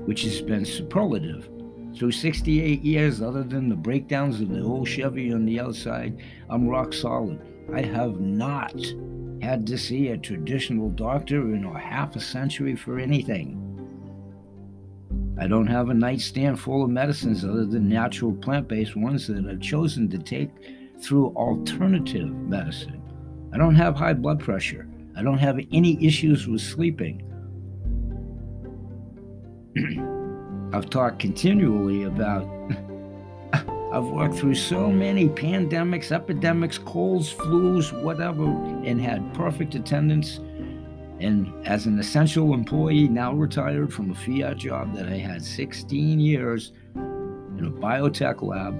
which 0.07 0.21
has 0.21 0.41
been 0.41 0.63
superlative. 0.63 1.49
Through 1.97 2.13
68 2.13 2.81
years, 2.81 3.21
other 3.21 3.43
than 3.43 3.67
the 3.67 3.75
breakdowns 3.75 4.39
of 4.39 4.47
the 4.47 4.63
old 4.63 4.87
Chevy 4.87 5.33
on 5.33 5.45
the 5.45 5.59
outside, 5.59 6.17
I'm 6.49 6.69
rock 6.69 6.93
solid. 6.93 7.41
I 7.73 7.81
have 7.81 8.19
not 8.19 8.75
had 9.41 9.65
to 9.67 9.77
see 9.77 10.09
a 10.09 10.17
traditional 10.17 10.89
doctor 10.89 11.53
in 11.53 11.63
a 11.63 11.79
half 11.79 12.15
a 12.15 12.19
century 12.19 12.75
for 12.75 12.99
anything. 12.99 13.65
I 15.39 15.47
don't 15.47 15.67
have 15.67 15.89
a 15.89 15.93
nightstand 15.93 16.59
full 16.59 16.83
of 16.83 16.89
medicines 16.89 17.45
other 17.45 17.65
than 17.65 17.87
natural 17.87 18.33
plant 18.33 18.67
based 18.67 18.95
ones 18.95 19.27
that 19.27 19.45
I've 19.45 19.61
chosen 19.61 20.09
to 20.09 20.17
take 20.17 20.49
through 21.01 21.27
alternative 21.35 22.29
medicine. 22.29 23.01
I 23.53 23.57
don't 23.57 23.75
have 23.75 23.95
high 23.95 24.13
blood 24.13 24.39
pressure. 24.39 24.87
I 25.15 25.23
don't 25.23 25.37
have 25.37 25.59
any 25.71 26.03
issues 26.05 26.47
with 26.47 26.61
sleeping. 26.61 27.23
I've 30.73 30.89
talked 30.89 31.19
continually 31.19 32.03
about, 32.03 32.43
I've 33.91 34.05
worked 34.05 34.35
through 34.35 34.53
so 34.53 34.91
many 34.91 35.27
pandemics, 35.27 36.11
epidemics, 36.11 36.77
colds, 36.77 37.33
flus, 37.33 37.91
whatever, 38.03 38.43
and 38.43 39.01
had 39.01 39.33
perfect 39.33 39.73
attendance. 39.73 40.39
And 41.19 41.51
as 41.65 41.87
an 41.87 41.97
essential 41.97 42.53
employee, 42.53 43.07
now 43.07 43.33
retired 43.33 43.91
from 43.91 44.11
a 44.11 44.15
fiat 44.15 44.57
job 44.57 44.95
that 44.95 45.07
I 45.07 45.17
had 45.17 45.43
16 45.43 46.19
years 46.19 46.71
in 46.95 47.65
a 47.65 47.71
biotech 47.71 48.43
lab 48.43 48.75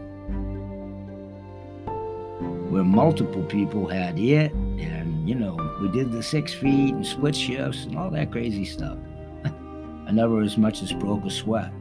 where 2.71 2.83
multiple 2.83 3.43
people 3.43 3.87
had 3.87 4.19
it, 4.19 4.51
and 4.53 5.27
you 5.27 5.33
know, 5.33 5.57
we 5.81 5.89
did 5.89 6.11
the 6.11 6.21
six 6.21 6.53
feet 6.53 6.93
and 6.93 7.05
split 7.05 7.35
shifts 7.35 7.85
and 7.85 7.97
all 7.97 8.11
that 8.11 8.31
crazy 8.31 8.63
stuff. 8.63 8.97
I 9.43 10.11
never 10.11 10.41
as 10.41 10.55
much 10.55 10.83
as 10.83 10.93
broke 10.93 11.25
a 11.25 11.31
sweat, 11.31 11.73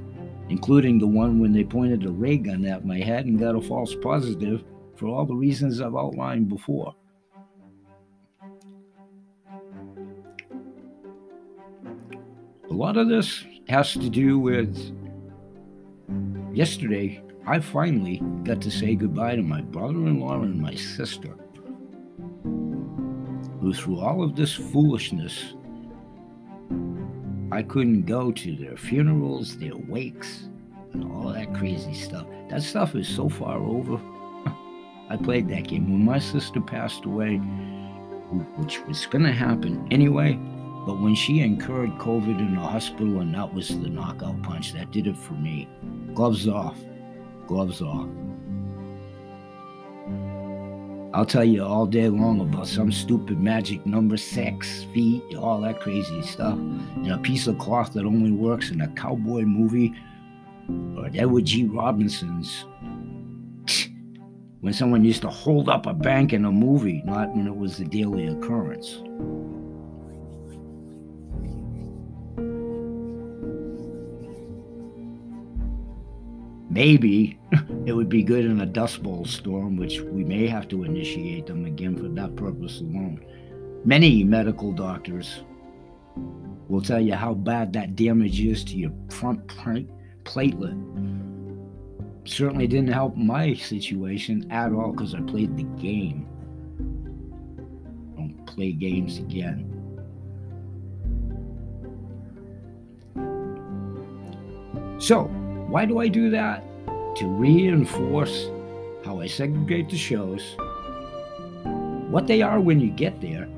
including 0.49 0.99
the 0.99 1.07
one 1.07 1.39
when 1.39 1.53
they 1.53 1.65
pointed 1.65 2.05
a 2.05 2.11
ray 2.11 2.37
gun 2.39 2.65
at 2.65 2.87
my 2.87 2.99
head 2.99 3.27
and 3.27 3.39
got 3.39 3.55
a 3.55 3.61
false 3.61 3.95
positive 3.97 4.65
for 4.97 5.07
all 5.07 5.27
the 5.27 5.35
reasons 5.35 5.81
I've 5.81 5.95
outlined 5.95 6.49
before. 6.49 6.95
A 12.71 12.75
lot 12.75 12.97
of 12.97 13.09
this 13.09 13.45
has 13.69 13.93
to 13.95 14.09
do 14.11 14.39
with 14.39 14.77
yesterday. 16.55 17.23
I 17.47 17.61
finally 17.61 18.23
got 18.45 18.61
to 18.63 18.71
say 18.71 18.95
goodbye 18.95 19.37
to 19.37 19.43
my 19.43 19.63
brother 19.63 19.95
in 19.95 20.21
law 20.21 20.41
and 20.43 20.61
my 20.61 20.75
sister, 20.75 21.35
who, 23.61 23.73
through 23.73 24.01
all 24.01 24.23
of 24.23 24.37
this 24.37 24.55
foolishness, 24.55 25.55
I 27.59 27.63
couldn't 27.63 28.03
go 28.03 28.31
to 28.31 28.55
their 28.55 28.77
funerals, 28.77 29.59
their 29.59 29.77
wakes, 29.77 30.45
and 30.93 31.11
all 31.11 31.33
that 31.33 31.53
crazy 31.55 31.93
stuff. 31.93 32.25
That 32.51 32.63
stuff 32.63 32.95
is 32.95 33.09
so 33.09 33.29
far 33.29 33.59
over. 33.59 33.95
I 35.11 35.17
played 35.17 35.49
that 35.49 35.67
game. 35.67 35.91
When 35.91 36.05
my 36.05 36.21
sister 36.21 36.61
passed 36.61 37.05
away, 37.05 37.39
which 38.59 38.81
was 38.87 39.07
going 39.07 39.25
to 39.25 39.33
happen 39.33 39.89
anyway, 39.91 40.35
but 40.87 41.01
when 41.01 41.17
she 41.17 41.41
incurred 41.41 41.91
COVID 41.99 42.39
in 42.39 42.55
the 42.55 42.61
hospital, 42.61 43.19
and 43.19 43.35
that 43.35 43.53
was 43.53 43.71
the 43.71 43.89
knockout 43.89 44.41
punch, 44.45 44.73
that 44.75 44.93
did 44.93 45.09
it 45.09 45.17
for 45.17 45.35
me. 45.35 45.69
Gloves 46.15 46.47
off. 46.47 46.79
Gloves 47.49 47.83
off. 47.83 48.07
I'll 51.15 51.25
tell 51.25 51.45
you 51.45 51.65
all 51.65 51.87
day 51.87 52.09
long 52.09 52.41
about 52.41 52.67
some 52.69 52.93
stupid 52.93 53.41
magic 53.41 53.87
number 53.87 54.19
six 54.19 54.85
feet, 54.93 55.23
all 55.37 55.61
that 55.63 55.81
crazy 55.81 56.21
stuff, 56.23 56.59
and 56.59 57.11
a 57.11 57.19
piece 57.19 57.47
of 57.47 57.59
cloth 57.59 57.95
that 57.95 58.05
only 58.05 58.31
works 58.31 58.71
in 58.71 58.83
a 58.83 58.89
cowboy 58.89 59.43
movie 59.43 59.95
or 60.97 61.09
Edward 61.15 61.47
G. 61.47 61.65
Robinson's. 61.65 62.67
When 64.61 64.73
someone 64.75 65.05
used 65.05 65.23
to 65.23 65.31
hold 65.31 65.69
up 65.71 65.87
a 65.87 65.95
bank 65.95 66.35
in 66.35 66.45
a 66.45 66.53
movie, 66.53 67.03
not 67.07 67.35
when 67.35 67.47
it 67.47 67.57
was 67.57 67.81
a 67.81 67.85
daily 67.85 68.27
occurrence. 68.27 69.01
Maybe 76.71 77.39
it 77.87 77.93
would 77.93 78.09
be 78.09 78.23
good 78.23 78.45
in 78.45 78.61
a 78.61 78.67
dust 78.67 79.03
bowl 79.03 79.25
storm, 79.25 79.77
which 79.77 80.01
we 80.01 80.25
may 80.25 80.47
have 80.47 80.69
to 80.69 80.85
initiate 80.85 81.47
them 81.47 81.65
again 81.65 81.97
for 81.97 82.09
that 82.09 82.37
purpose 82.37 82.81
alone. 82.81 83.25
Many 83.85 84.25
medical 84.25 84.73
doctors 84.73 85.41
will 86.69 86.83
tell 86.83 87.01
you 87.01 87.15
how 87.15 87.35
bad 87.35 87.73
that 87.73 87.97
damage 87.97 88.41
is 88.41 88.65
to 88.65 88.77
your 88.77 88.93
front 89.09 89.47
platelet. 90.25 90.77
Certainly 92.25 92.67
didn't 92.67 92.93
help 92.93 93.17
my 93.17 93.55
situation 93.55 94.51
at 94.51 94.73
all 94.73 94.93
because 94.93 95.15
I 95.15 95.21
played 95.21 95.57
the 95.57 95.63
game. 95.81 96.29
Don't 98.17 98.45
play 98.47 98.73
games 98.73 99.19
again. 99.19 99.75
So, 104.99 105.31
why 105.69 105.85
do 105.85 105.99
I 105.99 106.09
do 106.09 106.31
that? 106.31 106.65
to 107.19 107.27
reinforce 107.27 108.49
how 109.05 109.21
I 109.21 109.27
segregate 109.27 109.91
the 109.91 109.97
shows, 109.97 110.57
what 112.11 112.29
they 112.29 112.43
are 112.43 112.61
when 112.61 112.79
you 112.79 112.91
get 112.91 113.21
there, 113.21 113.49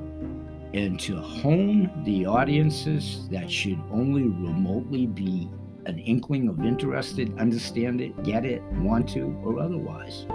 and 0.73 0.99
to 1.01 1.17
hone 1.17 1.91
the 2.03 2.25
audiences 2.25 3.27
that 3.29 3.51
should 3.51 3.79
only 3.91 4.23
remotely 4.23 5.05
be 5.05 5.47
an 5.85 5.99
inkling 5.99 6.47
of 6.47 6.65
interested, 6.65 7.37
understand 7.37 8.01
it, 8.01 8.23
get 8.23 8.45
it, 8.45 8.63
want 8.79 9.07
to, 9.09 9.39
or 9.43 9.59
otherwise. 9.59 10.25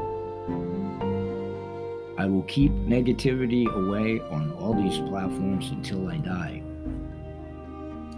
I 2.17 2.27
will 2.27 2.45
keep 2.47 2.71
negativity 2.73 3.67
away 3.67 4.21
on 4.31 4.53
all 4.53 4.73
these 4.73 4.99
platforms 5.09 5.71
until 5.71 6.07
I 6.09 6.19
die. 6.19 6.63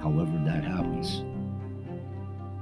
However, 0.02 0.38
that 0.44 0.64
happens. 0.64 1.22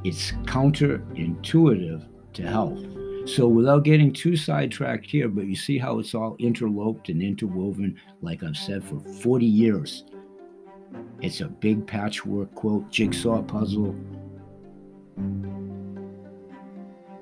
It's 0.07 0.31
counterintuitive 0.45 2.07
to 2.35 2.43
health. 2.43 2.79
So, 3.25 3.49
without 3.49 3.83
getting 3.83 4.13
too 4.13 4.37
sidetracked 4.37 5.07
here, 5.07 5.29
but 5.29 5.47
you 5.47 5.57
see 5.57 5.79
how 5.79 5.99
it's 5.99 6.15
all 6.15 6.37
interloped 6.39 7.09
and 7.09 7.21
interwoven, 7.21 7.97
like 8.23 8.45
I've 8.45 8.57
said 8.57 8.85
for 8.85 9.01
40 9.01 9.45
years. 9.45 10.05
It's 11.21 11.41
a 11.41 11.49
big 11.49 11.89
patchwork 11.89 12.55
quote, 12.55 12.89
jigsaw 12.89 13.43
puzzle. 13.43 13.97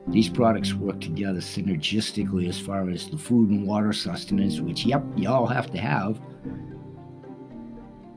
These 0.08 0.28
products 0.28 0.74
work 0.74 1.00
together 1.00 1.40
synergistically 1.40 2.50
as 2.50 2.60
far 2.60 2.90
as 2.90 3.08
the 3.08 3.16
food 3.16 3.48
and 3.48 3.66
water 3.66 3.94
sustenance, 3.94 4.60
which, 4.60 4.84
yep, 4.84 5.02
you 5.16 5.30
all 5.30 5.46
have 5.46 5.70
to 5.70 5.78
have. 5.78 6.20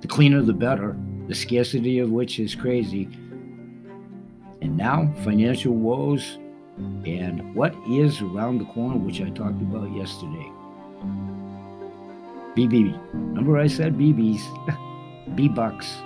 The 0.01 0.09
cleaner, 0.09 0.41
the 0.41 0.51
better, 0.51 0.97
the 1.29 1.35
scarcity 1.35 1.99
of 1.99 2.11
which 2.11 2.37
is 2.37 2.53
crazy. 2.53 3.07
Now, 4.77 5.11
financial 5.23 5.73
woes 5.73 6.37
and 6.77 7.55
what 7.55 7.73
is 7.89 8.21
around 8.21 8.59
the 8.59 8.65
corner, 8.65 8.95
which 8.95 9.19
I 9.21 9.31
talked 9.31 9.59
about 9.59 9.91
yesterday. 9.91 10.51
BB. 12.55 12.95
Remember 13.11 13.57
I 13.57 13.65
said 13.65 13.97
BBs? 13.97 15.35
B 15.35 15.47
bucks. 15.55 15.97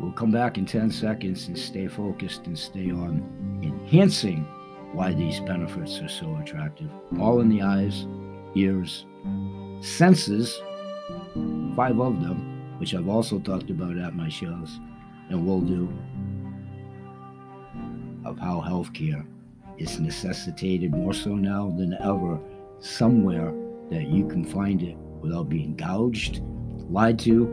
We'll 0.00 0.12
come 0.12 0.30
back 0.30 0.56
in 0.56 0.64
10 0.64 0.90
seconds 0.90 1.48
and 1.48 1.58
stay 1.58 1.86
focused 1.86 2.46
and 2.46 2.58
stay 2.58 2.90
on 2.90 3.22
enhancing 3.62 4.44
why 4.94 5.12
these 5.12 5.38
benefits 5.40 6.00
are 6.00 6.08
so 6.08 6.34
attractive. 6.36 6.88
All 7.20 7.40
in 7.40 7.50
the 7.50 7.60
eyes, 7.60 8.06
ears, 8.54 9.04
senses, 9.82 10.62
five 11.76 12.00
of 12.00 12.22
them, 12.22 12.78
which 12.78 12.94
I've 12.94 13.08
also 13.08 13.38
talked 13.38 13.68
about 13.68 13.98
at 13.98 14.14
my 14.14 14.30
shows 14.30 14.80
and 15.30 15.46
will 15.46 15.60
do, 15.60 15.88
of 18.24 18.38
how 18.38 18.62
healthcare 18.66 19.24
is 19.78 19.98
necessitated 19.98 20.92
more 20.92 21.14
so 21.14 21.34
now 21.34 21.70
than 21.78 21.94
ever 21.94 22.38
somewhere 22.80 23.54
that 23.90 24.08
you 24.08 24.26
can 24.26 24.44
find 24.44 24.82
it 24.82 24.96
without 25.20 25.48
being 25.48 25.74
gouged, 25.76 26.42
lied 26.90 27.18
to, 27.18 27.46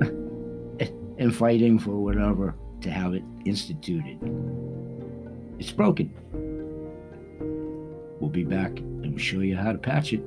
and 1.18 1.34
fighting 1.34 1.78
for 1.78 1.96
whatever 1.96 2.54
to 2.80 2.90
have 2.90 3.14
it 3.14 3.22
instituted. 3.44 4.18
It's 5.58 5.72
broken. 5.72 6.12
We'll 8.20 8.30
be 8.30 8.44
back 8.44 8.78
and 8.78 9.20
show 9.20 9.40
you 9.40 9.56
how 9.56 9.72
to 9.72 9.78
patch 9.78 10.12
it. 10.12 10.22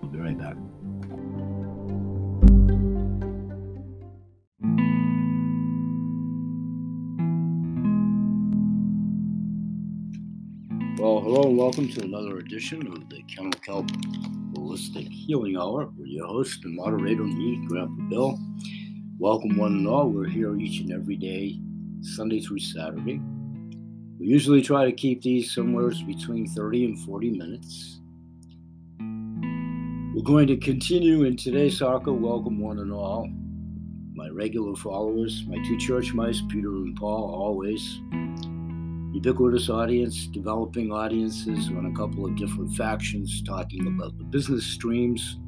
We'll 0.00 0.10
be 0.10 0.18
right 0.18 0.38
back. 0.38 0.56
Welcome 11.70 11.88
to 11.88 12.02
another 12.02 12.38
edition 12.38 12.84
of 12.88 13.08
the 13.08 13.22
Kennel 13.32 13.52
Kelp 13.64 13.86
Holistic 14.54 15.08
Healing 15.08 15.56
Hour 15.56 15.86
with 15.96 16.08
your 16.08 16.26
host 16.26 16.64
and 16.64 16.74
moderator, 16.74 17.22
me, 17.22 17.64
Grandpa 17.68 18.08
Bill. 18.08 18.38
Welcome, 19.20 19.56
one 19.56 19.74
and 19.74 19.86
all. 19.86 20.08
We're 20.08 20.26
here 20.26 20.56
each 20.56 20.80
and 20.80 20.92
every 20.92 21.14
day, 21.14 21.60
Sunday 22.02 22.40
through 22.40 22.58
Saturday. 22.58 23.20
We 24.18 24.26
usually 24.26 24.62
try 24.62 24.84
to 24.84 24.90
keep 24.90 25.22
these 25.22 25.54
somewhere 25.54 25.92
between 26.08 26.48
30 26.48 26.86
and 26.86 26.98
40 26.98 27.30
minutes. 27.38 28.00
We're 30.12 30.24
going 30.24 30.48
to 30.48 30.56
continue 30.56 31.22
in 31.22 31.36
today's 31.36 31.78
soccer. 31.78 32.12
Welcome, 32.12 32.60
one 32.60 32.80
and 32.80 32.92
all. 32.92 33.28
My 34.16 34.28
regular 34.30 34.74
followers, 34.74 35.44
my 35.46 35.62
two 35.64 35.78
church 35.78 36.14
mice, 36.14 36.42
Peter 36.48 36.70
and 36.70 36.96
Paul, 36.96 37.32
always 37.32 38.00
ubiquitous 39.12 39.68
audience, 39.68 40.26
developing 40.28 40.92
audiences 40.92 41.68
on 41.68 41.86
a 41.86 41.96
couple 41.96 42.24
of 42.24 42.36
different 42.36 42.72
factions, 42.74 43.42
talking 43.42 43.86
about 43.86 44.16
the 44.18 44.24
business 44.24 44.64
streams, 44.64 45.38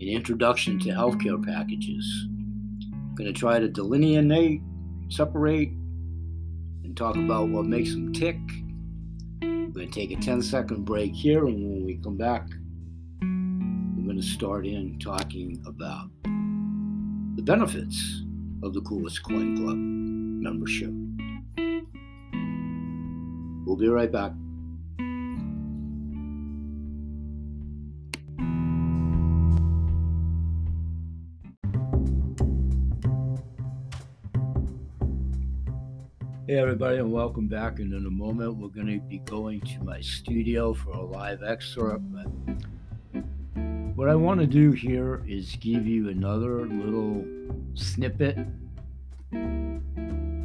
an 0.00 0.08
introduction 0.08 0.78
to 0.80 0.90
healthcare 0.90 1.42
packages. 1.44 2.26
I'm 2.92 3.14
going 3.14 3.32
to 3.32 3.38
try 3.38 3.58
to 3.58 3.68
delineate, 3.68 4.60
separate, 5.08 5.68
and 6.84 6.96
talk 6.96 7.16
about 7.16 7.48
what 7.48 7.64
makes 7.64 7.92
them 7.92 8.12
tick. 8.12 8.38
We're 9.42 9.68
going 9.68 9.90
to 9.90 10.00
take 10.00 10.10
a 10.10 10.16
10 10.16 10.42
second 10.42 10.84
break 10.84 11.14
here, 11.14 11.46
and 11.46 11.54
when 11.54 11.86
we 11.86 11.96
come 11.96 12.18
back, 12.18 12.48
we're 13.22 14.04
going 14.04 14.20
to 14.20 14.22
start 14.22 14.66
in 14.66 14.98
talking 14.98 15.62
about 15.66 16.10
the 17.36 17.42
benefits 17.42 18.24
of 18.62 18.74
the 18.74 18.82
Coolest 18.82 19.22
Coin 19.22 19.56
Club 19.56 19.76
membership. 19.78 20.92
We'll 23.64 23.76
be 23.76 23.88
right 23.88 24.10
back. 24.10 24.32
Hey, 36.48 36.58
everybody, 36.58 36.98
and 36.98 37.12
welcome 37.12 37.46
back. 37.46 37.78
And 37.78 37.94
in 37.94 38.04
a 38.04 38.10
moment, 38.10 38.56
we're 38.56 38.68
going 38.68 38.88
to 38.88 38.98
be 38.98 39.18
going 39.18 39.60
to 39.60 39.84
my 39.84 40.00
studio 40.00 40.74
for 40.74 40.90
a 40.90 41.00
live 41.00 41.44
excerpt. 41.44 42.02
What 43.94 44.08
I 44.08 44.16
want 44.16 44.40
to 44.40 44.46
do 44.46 44.72
here 44.72 45.22
is 45.24 45.56
give 45.60 45.86
you 45.86 46.08
another 46.08 46.66
little 46.66 47.24
snippet 47.74 48.38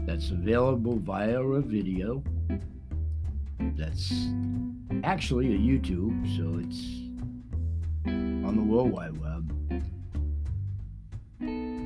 that's 0.05 0.29
available 0.29 0.99
via 0.99 1.41
a 1.41 1.61
video 1.61 2.23
that's 3.77 4.11
actually 5.03 5.53
a 5.53 5.57
YouTube, 5.57 6.25
so 6.35 6.59
it's 6.63 6.81
on 8.05 8.55
the 8.55 8.61
World 8.63 8.91
Wide 8.91 9.15
Web. 9.21 9.53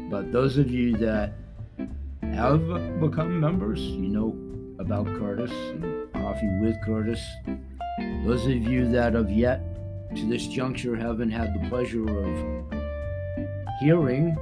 But 0.09 0.31
those 0.31 0.57
of 0.57 0.71
you 0.71 0.95
that 0.97 1.33
have 2.21 2.65
become 3.01 3.39
members, 3.39 3.79
you 3.79 4.07
know 4.07 4.35
about 4.79 5.05
Curtis 5.05 5.51
and 5.51 6.11
Coffee 6.13 6.49
with 6.61 6.75
Curtis. 6.83 7.21
Those 8.25 8.45
of 8.45 8.51
you 8.51 8.89
that 8.91 9.13
have 9.13 9.29
yet 9.29 9.61
to 10.15 10.29
this 10.29 10.47
juncture 10.47 10.95
haven't 10.95 11.31
had 11.31 11.53
the 11.53 11.67
pleasure 11.69 12.03
of 12.03 12.73
hearing 13.81 14.37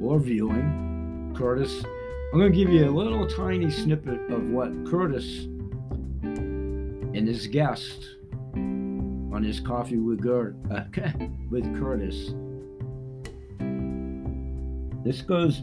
or 0.00 0.18
viewing 0.18 1.34
Curtis, 1.36 1.84
I'm 2.32 2.38
going 2.38 2.52
to 2.52 2.58
give 2.58 2.70
you 2.70 2.88
a 2.88 2.90
little 2.90 3.26
tiny 3.28 3.70
snippet 3.70 4.20
of 4.30 4.50
what 4.50 4.70
Curtis 4.86 5.46
and 7.14 7.28
his 7.28 7.46
guest 7.46 8.16
on 8.54 9.42
his 9.42 9.60
coffee 9.60 9.96
with, 9.96 10.22
Ger- 10.22 10.56
uh, 10.70 10.84
with 11.50 11.64
Curtis. 11.78 12.34
This 15.04 15.22
goes 15.22 15.62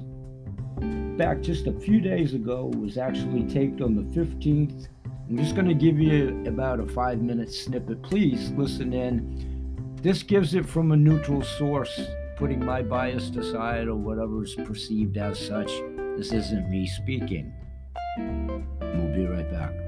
back 1.17 1.41
just 1.41 1.67
a 1.67 1.73
few 1.73 1.99
days 1.99 2.33
ago. 2.33 2.69
It 2.73 2.79
was 2.79 2.97
actually 2.97 3.43
taped 3.43 3.81
on 3.81 3.95
the 3.95 4.03
15th. 4.17 4.87
I'm 5.05 5.37
just 5.37 5.55
going 5.55 5.67
to 5.67 5.73
give 5.73 5.99
you 5.99 6.43
about 6.47 6.79
a 6.79 6.87
five 6.87 7.21
minute 7.21 7.51
snippet. 7.51 8.01
Please 8.03 8.51
listen 8.51 8.93
in. 8.93 9.95
This 10.01 10.23
gives 10.23 10.55
it 10.55 10.65
from 10.67 10.91
a 10.91 10.97
neutral 10.97 11.41
source, 11.41 11.99
putting 12.37 12.63
my 12.63 12.81
bias 12.81 13.29
aside 13.29 13.87
or 13.87 13.95
whatever 13.95 14.43
is 14.43 14.55
perceived 14.55 15.17
as 15.17 15.39
such. 15.39 15.71
This 16.17 16.31
isn't 16.33 16.69
me 16.69 16.87
speaking. 16.87 17.53
We'll 18.17 19.15
be 19.15 19.25
right 19.25 19.49
back 19.51 19.80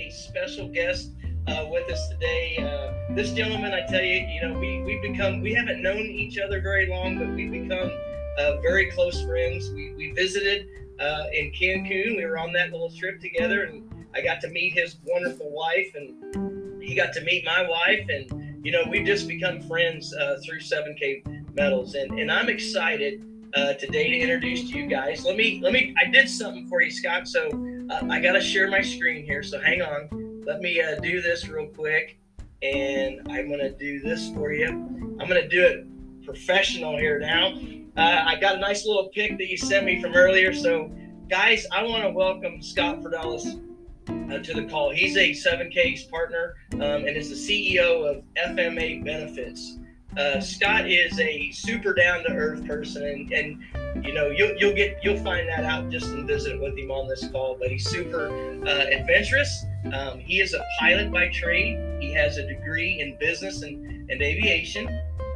a 0.00 0.10
special 0.10 0.68
guest 0.68 1.10
uh, 1.46 1.66
with 1.70 1.90
us 1.90 2.08
today. 2.08 2.56
Uh, 2.58 3.14
this 3.14 3.32
gentleman, 3.32 3.72
I 3.72 3.86
tell 3.86 4.02
you, 4.02 4.26
you 4.26 4.40
know, 4.42 4.58
we 4.58 4.82
we've 4.82 5.02
become 5.02 5.40
we 5.40 5.52
haven't 5.52 5.82
known 5.82 5.98
each 5.98 6.38
other 6.38 6.60
very 6.60 6.86
long, 6.86 7.18
but 7.18 7.28
we've 7.28 7.50
become 7.50 7.90
uh, 8.38 8.56
very 8.62 8.90
close 8.90 9.22
friends. 9.22 9.70
We 9.70 9.92
we 9.94 10.12
visited 10.12 10.68
uh, 10.98 11.24
in 11.32 11.52
Cancun. 11.52 12.16
We 12.16 12.24
were 12.24 12.38
on 12.38 12.52
that 12.54 12.70
little 12.72 12.90
trip 12.90 13.20
together, 13.20 13.64
and 13.64 13.82
I 14.14 14.22
got 14.22 14.40
to 14.42 14.48
meet 14.48 14.72
his 14.72 14.96
wonderful 15.04 15.50
wife, 15.50 15.92
and 15.94 16.82
he 16.82 16.94
got 16.94 17.12
to 17.14 17.20
meet 17.22 17.44
my 17.44 17.68
wife, 17.68 18.06
and 18.08 18.64
you 18.64 18.72
know, 18.72 18.84
we've 18.88 19.06
just 19.06 19.28
become 19.28 19.60
friends 19.62 20.14
uh, 20.14 20.36
through 20.44 20.60
7K 20.60 21.54
Metals, 21.54 21.94
and 21.94 22.18
and 22.18 22.30
I'm 22.30 22.48
excited. 22.48 23.26
Uh, 23.52 23.72
today 23.72 24.10
to 24.10 24.16
introduce 24.20 24.70
to 24.70 24.78
you 24.78 24.86
guys. 24.86 25.24
Let 25.24 25.36
me 25.36 25.60
let 25.60 25.72
me. 25.72 25.92
I 26.00 26.08
did 26.08 26.28
something 26.28 26.68
for 26.68 26.82
you, 26.82 26.90
Scott. 26.92 27.26
So 27.26 27.50
uh, 27.90 28.06
I 28.08 28.20
gotta 28.20 28.40
share 28.40 28.68
my 28.68 28.80
screen 28.80 29.24
here. 29.24 29.42
So 29.42 29.60
hang 29.60 29.82
on. 29.82 30.42
Let 30.46 30.60
me 30.60 30.80
uh, 30.80 31.00
do 31.00 31.20
this 31.20 31.48
real 31.48 31.66
quick, 31.66 32.18
and 32.62 33.20
I'm 33.30 33.50
gonna 33.50 33.70
do 33.70 34.00
this 34.00 34.30
for 34.30 34.52
you. 34.52 34.68
I'm 34.68 35.28
gonna 35.28 35.48
do 35.48 35.64
it 35.64 35.86
professional 36.24 36.96
here 36.96 37.18
now. 37.18 37.58
Uh, 37.96 38.24
I 38.26 38.36
got 38.40 38.56
a 38.56 38.60
nice 38.60 38.86
little 38.86 39.08
pic 39.08 39.36
that 39.38 39.48
you 39.48 39.56
sent 39.56 39.84
me 39.84 40.00
from 40.00 40.14
earlier. 40.14 40.54
So 40.54 40.90
guys, 41.28 41.66
I 41.72 41.82
want 41.82 42.04
to 42.04 42.10
welcome 42.10 42.62
Scott 42.62 43.02
Fidelis 43.02 43.60
uh, 44.08 44.38
to 44.38 44.54
the 44.54 44.64
call. 44.64 44.90
He's 44.90 45.16
a 45.16 45.30
7K's 45.30 46.04
partner 46.04 46.54
um, 46.74 46.80
and 46.80 47.16
is 47.16 47.30
the 47.30 47.34
CEO 47.76 48.08
of 48.08 48.24
FMA 48.36 49.04
Benefits. 49.04 49.78
Uh, 50.16 50.40
Scott 50.40 50.90
is 50.90 51.18
a 51.20 51.50
super 51.52 51.94
down 51.94 52.24
to 52.24 52.32
earth 52.32 52.66
person, 52.66 53.04
and, 53.04 53.32
and 53.32 54.04
you 54.04 54.12
know 54.12 54.28
you'll 54.28 54.56
you'll 54.56 54.74
get 54.74 54.98
you'll 55.02 55.22
find 55.22 55.48
that 55.48 55.64
out 55.64 55.88
just 55.88 56.06
in 56.06 56.26
visiting 56.26 56.60
with 56.60 56.76
him 56.76 56.90
on 56.90 57.08
this 57.08 57.28
call. 57.28 57.56
But 57.58 57.70
he's 57.70 57.88
super 57.88 58.28
uh, 58.66 58.86
adventurous. 58.90 59.64
Um, 59.92 60.18
he 60.18 60.40
is 60.40 60.52
a 60.52 60.64
pilot 60.80 61.12
by 61.12 61.28
trade. 61.28 61.78
He 62.00 62.12
has 62.12 62.38
a 62.38 62.46
degree 62.46 63.00
in 63.00 63.16
business 63.18 63.62
and, 63.62 64.10
and 64.10 64.20
aviation. 64.22 64.88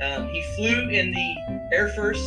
Um, 0.02 0.28
he 0.28 0.42
flew 0.56 0.88
in 0.88 1.12
the 1.12 1.68
Air 1.72 1.90
Force 1.90 2.26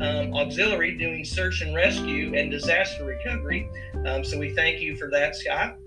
um, 0.00 0.34
Auxiliary 0.34 0.96
doing 0.96 1.24
search 1.24 1.62
and 1.62 1.74
rescue 1.74 2.34
and 2.36 2.50
disaster 2.50 3.04
recovery. 3.04 3.70
Um, 4.04 4.22
so 4.22 4.38
we 4.38 4.50
thank 4.50 4.80
you 4.80 4.96
for 4.96 5.08
that, 5.10 5.34
Scott. 5.34 5.78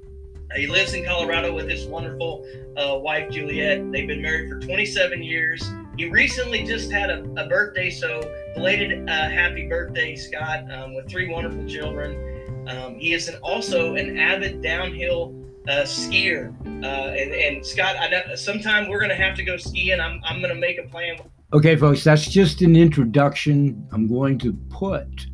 He 0.55 0.65
lives 0.65 0.93
in 0.95 1.05
Colorado 1.05 1.53
with 1.53 1.69
his 1.69 1.85
wonderful 1.85 2.43
uh, 2.75 2.97
wife, 2.97 3.29
Juliet. 3.29 3.91
They've 3.91 4.07
been 4.07 4.21
married 4.21 4.49
for 4.49 4.59
27 4.59 5.21
years. 5.21 5.61
He 5.99 6.09
recently 6.09 6.63
just 6.63 6.89
had 6.93 7.09
a, 7.09 7.25
a 7.35 7.49
birthday, 7.49 7.89
so 7.89 8.21
belated 8.55 9.09
uh, 9.09 9.29
happy 9.29 9.67
birthday, 9.67 10.15
Scott, 10.15 10.63
um, 10.71 10.95
with 10.95 11.09
three 11.09 11.27
wonderful 11.27 11.65
children. 11.65 12.65
Um, 12.69 12.95
he 12.95 13.11
is 13.11 13.27
an, 13.27 13.35
also 13.43 13.95
an 13.95 14.17
avid 14.17 14.61
downhill 14.61 15.35
uh, 15.67 15.81
skier. 15.81 16.55
Uh, 16.81 17.11
and, 17.11 17.33
and 17.33 17.65
Scott, 17.65 17.97
I 17.99 18.07
know 18.07 18.35
sometime 18.35 18.87
we're 18.87 18.99
going 18.99 19.09
to 19.09 19.15
have 19.17 19.35
to 19.35 19.43
go 19.43 19.57
skiing. 19.57 19.99
I'm, 19.99 20.21
I'm 20.23 20.39
going 20.39 20.53
to 20.53 20.59
make 20.59 20.77
a 20.77 20.83
plan 20.83 21.17
Okay, 21.51 21.75
folks, 21.75 22.05
that's 22.05 22.29
just 22.29 22.61
an 22.61 22.77
introduction. 22.77 23.85
I'm 23.91 24.07
going 24.07 24.37
to 24.39 24.53
put 24.69 25.27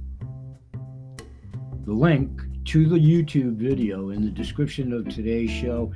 the 1.85 1.93
link 1.93 2.41
to 2.65 2.89
the 2.89 2.97
YouTube 2.97 3.57
video 3.57 4.09
in 4.09 4.25
the 4.25 4.31
description 4.31 4.93
of 4.93 5.07
today's 5.09 5.51
show. 5.51 5.93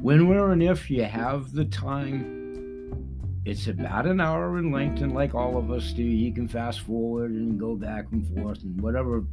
When, 0.00 0.26
where, 0.26 0.52
and 0.52 0.62
if 0.62 0.90
you 0.90 1.04
have 1.04 1.52
the 1.52 1.66
time, 1.66 2.35
it's 3.46 3.68
about 3.68 4.06
an 4.06 4.20
hour 4.20 4.58
in 4.58 4.72
length, 4.72 5.02
and 5.02 5.14
like 5.14 5.32
all 5.32 5.56
of 5.56 5.70
us 5.70 5.92
do, 5.92 6.02
you 6.02 6.32
can 6.32 6.48
fast 6.48 6.80
forward 6.80 7.30
and 7.30 7.60
go 7.60 7.76
back 7.76 8.06
and 8.10 8.26
forth 8.34 8.60
and 8.64 8.80
whatever 8.80 9.24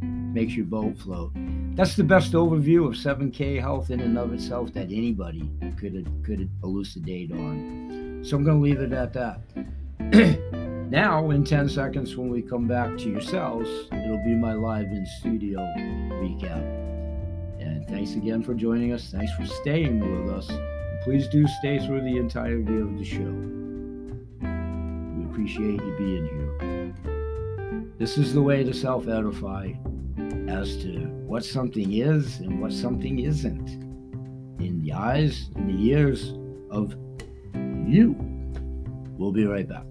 makes 0.00 0.54
your 0.54 0.66
boat 0.66 0.96
float. 0.96 1.32
That's 1.74 1.96
the 1.96 2.04
best 2.04 2.32
overview 2.32 2.86
of 2.86 2.94
7K 2.94 3.60
health 3.60 3.90
in 3.90 3.98
and 3.98 4.16
of 4.16 4.32
itself 4.32 4.72
that 4.74 4.84
anybody 4.84 5.50
could 5.80 6.06
could 6.24 6.48
elucidate 6.62 7.32
on. 7.32 8.20
So 8.22 8.36
I'm 8.36 8.44
going 8.44 8.58
to 8.58 8.62
leave 8.62 8.80
it 8.80 8.92
at 8.92 9.12
that. 9.14 9.40
now, 10.90 11.30
in 11.30 11.44
10 11.44 11.68
seconds, 11.68 12.16
when 12.16 12.30
we 12.30 12.42
come 12.42 12.68
back 12.68 12.96
to 12.98 13.10
yourselves, 13.10 13.68
it'll 13.90 14.24
be 14.24 14.36
my 14.36 14.52
live 14.52 14.86
in 14.86 15.04
studio 15.18 15.58
recap. 16.22 16.62
And 17.58 17.84
thanks 17.88 18.14
again 18.14 18.44
for 18.44 18.54
joining 18.54 18.92
us. 18.92 19.10
Thanks 19.10 19.32
for 19.32 19.44
staying 19.44 19.98
with 19.98 20.32
us. 20.32 20.48
Please 21.02 21.28
do 21.28 21.46
stay 21.46 21.78
through 21.78 22.02
the 22.02 22.18
entirety 22.18 22.76
of 22.76 22.98
the 22.98 23.04
show. 23.04 23.32
We 25.16 25.24
appreciate 25.30 25.80
you 25.80 25.94
being 25.96 26.26
here. 26.26 27.90
This 27.98 28.18
is 28.18 28.34
the 28.34 28.42
way 28.42 28.64
to 28.64 28.74
self 28.74 29.08
edify 29.08 29.72
as 30.48 30.76
to 30.82 31.06
what 31.26 31.44
something 31.44 31.92
is 31.92 32.40
and 32.40 32.60
what 32.60 32.72
something 32.72 33.20
isn't 33.20 33.70
in 34.60 34.82
the 34.82 34.92
eyes 34.92 35.48
and 35.56 35.70
the 35.70 35.90
ears 35.90 36.34
of 36.70 36.94
you. 37.54 38.14
We'll 39.16 39.32
be 39.32 39.46
right 39.46 39.68
back. 39.68 39.84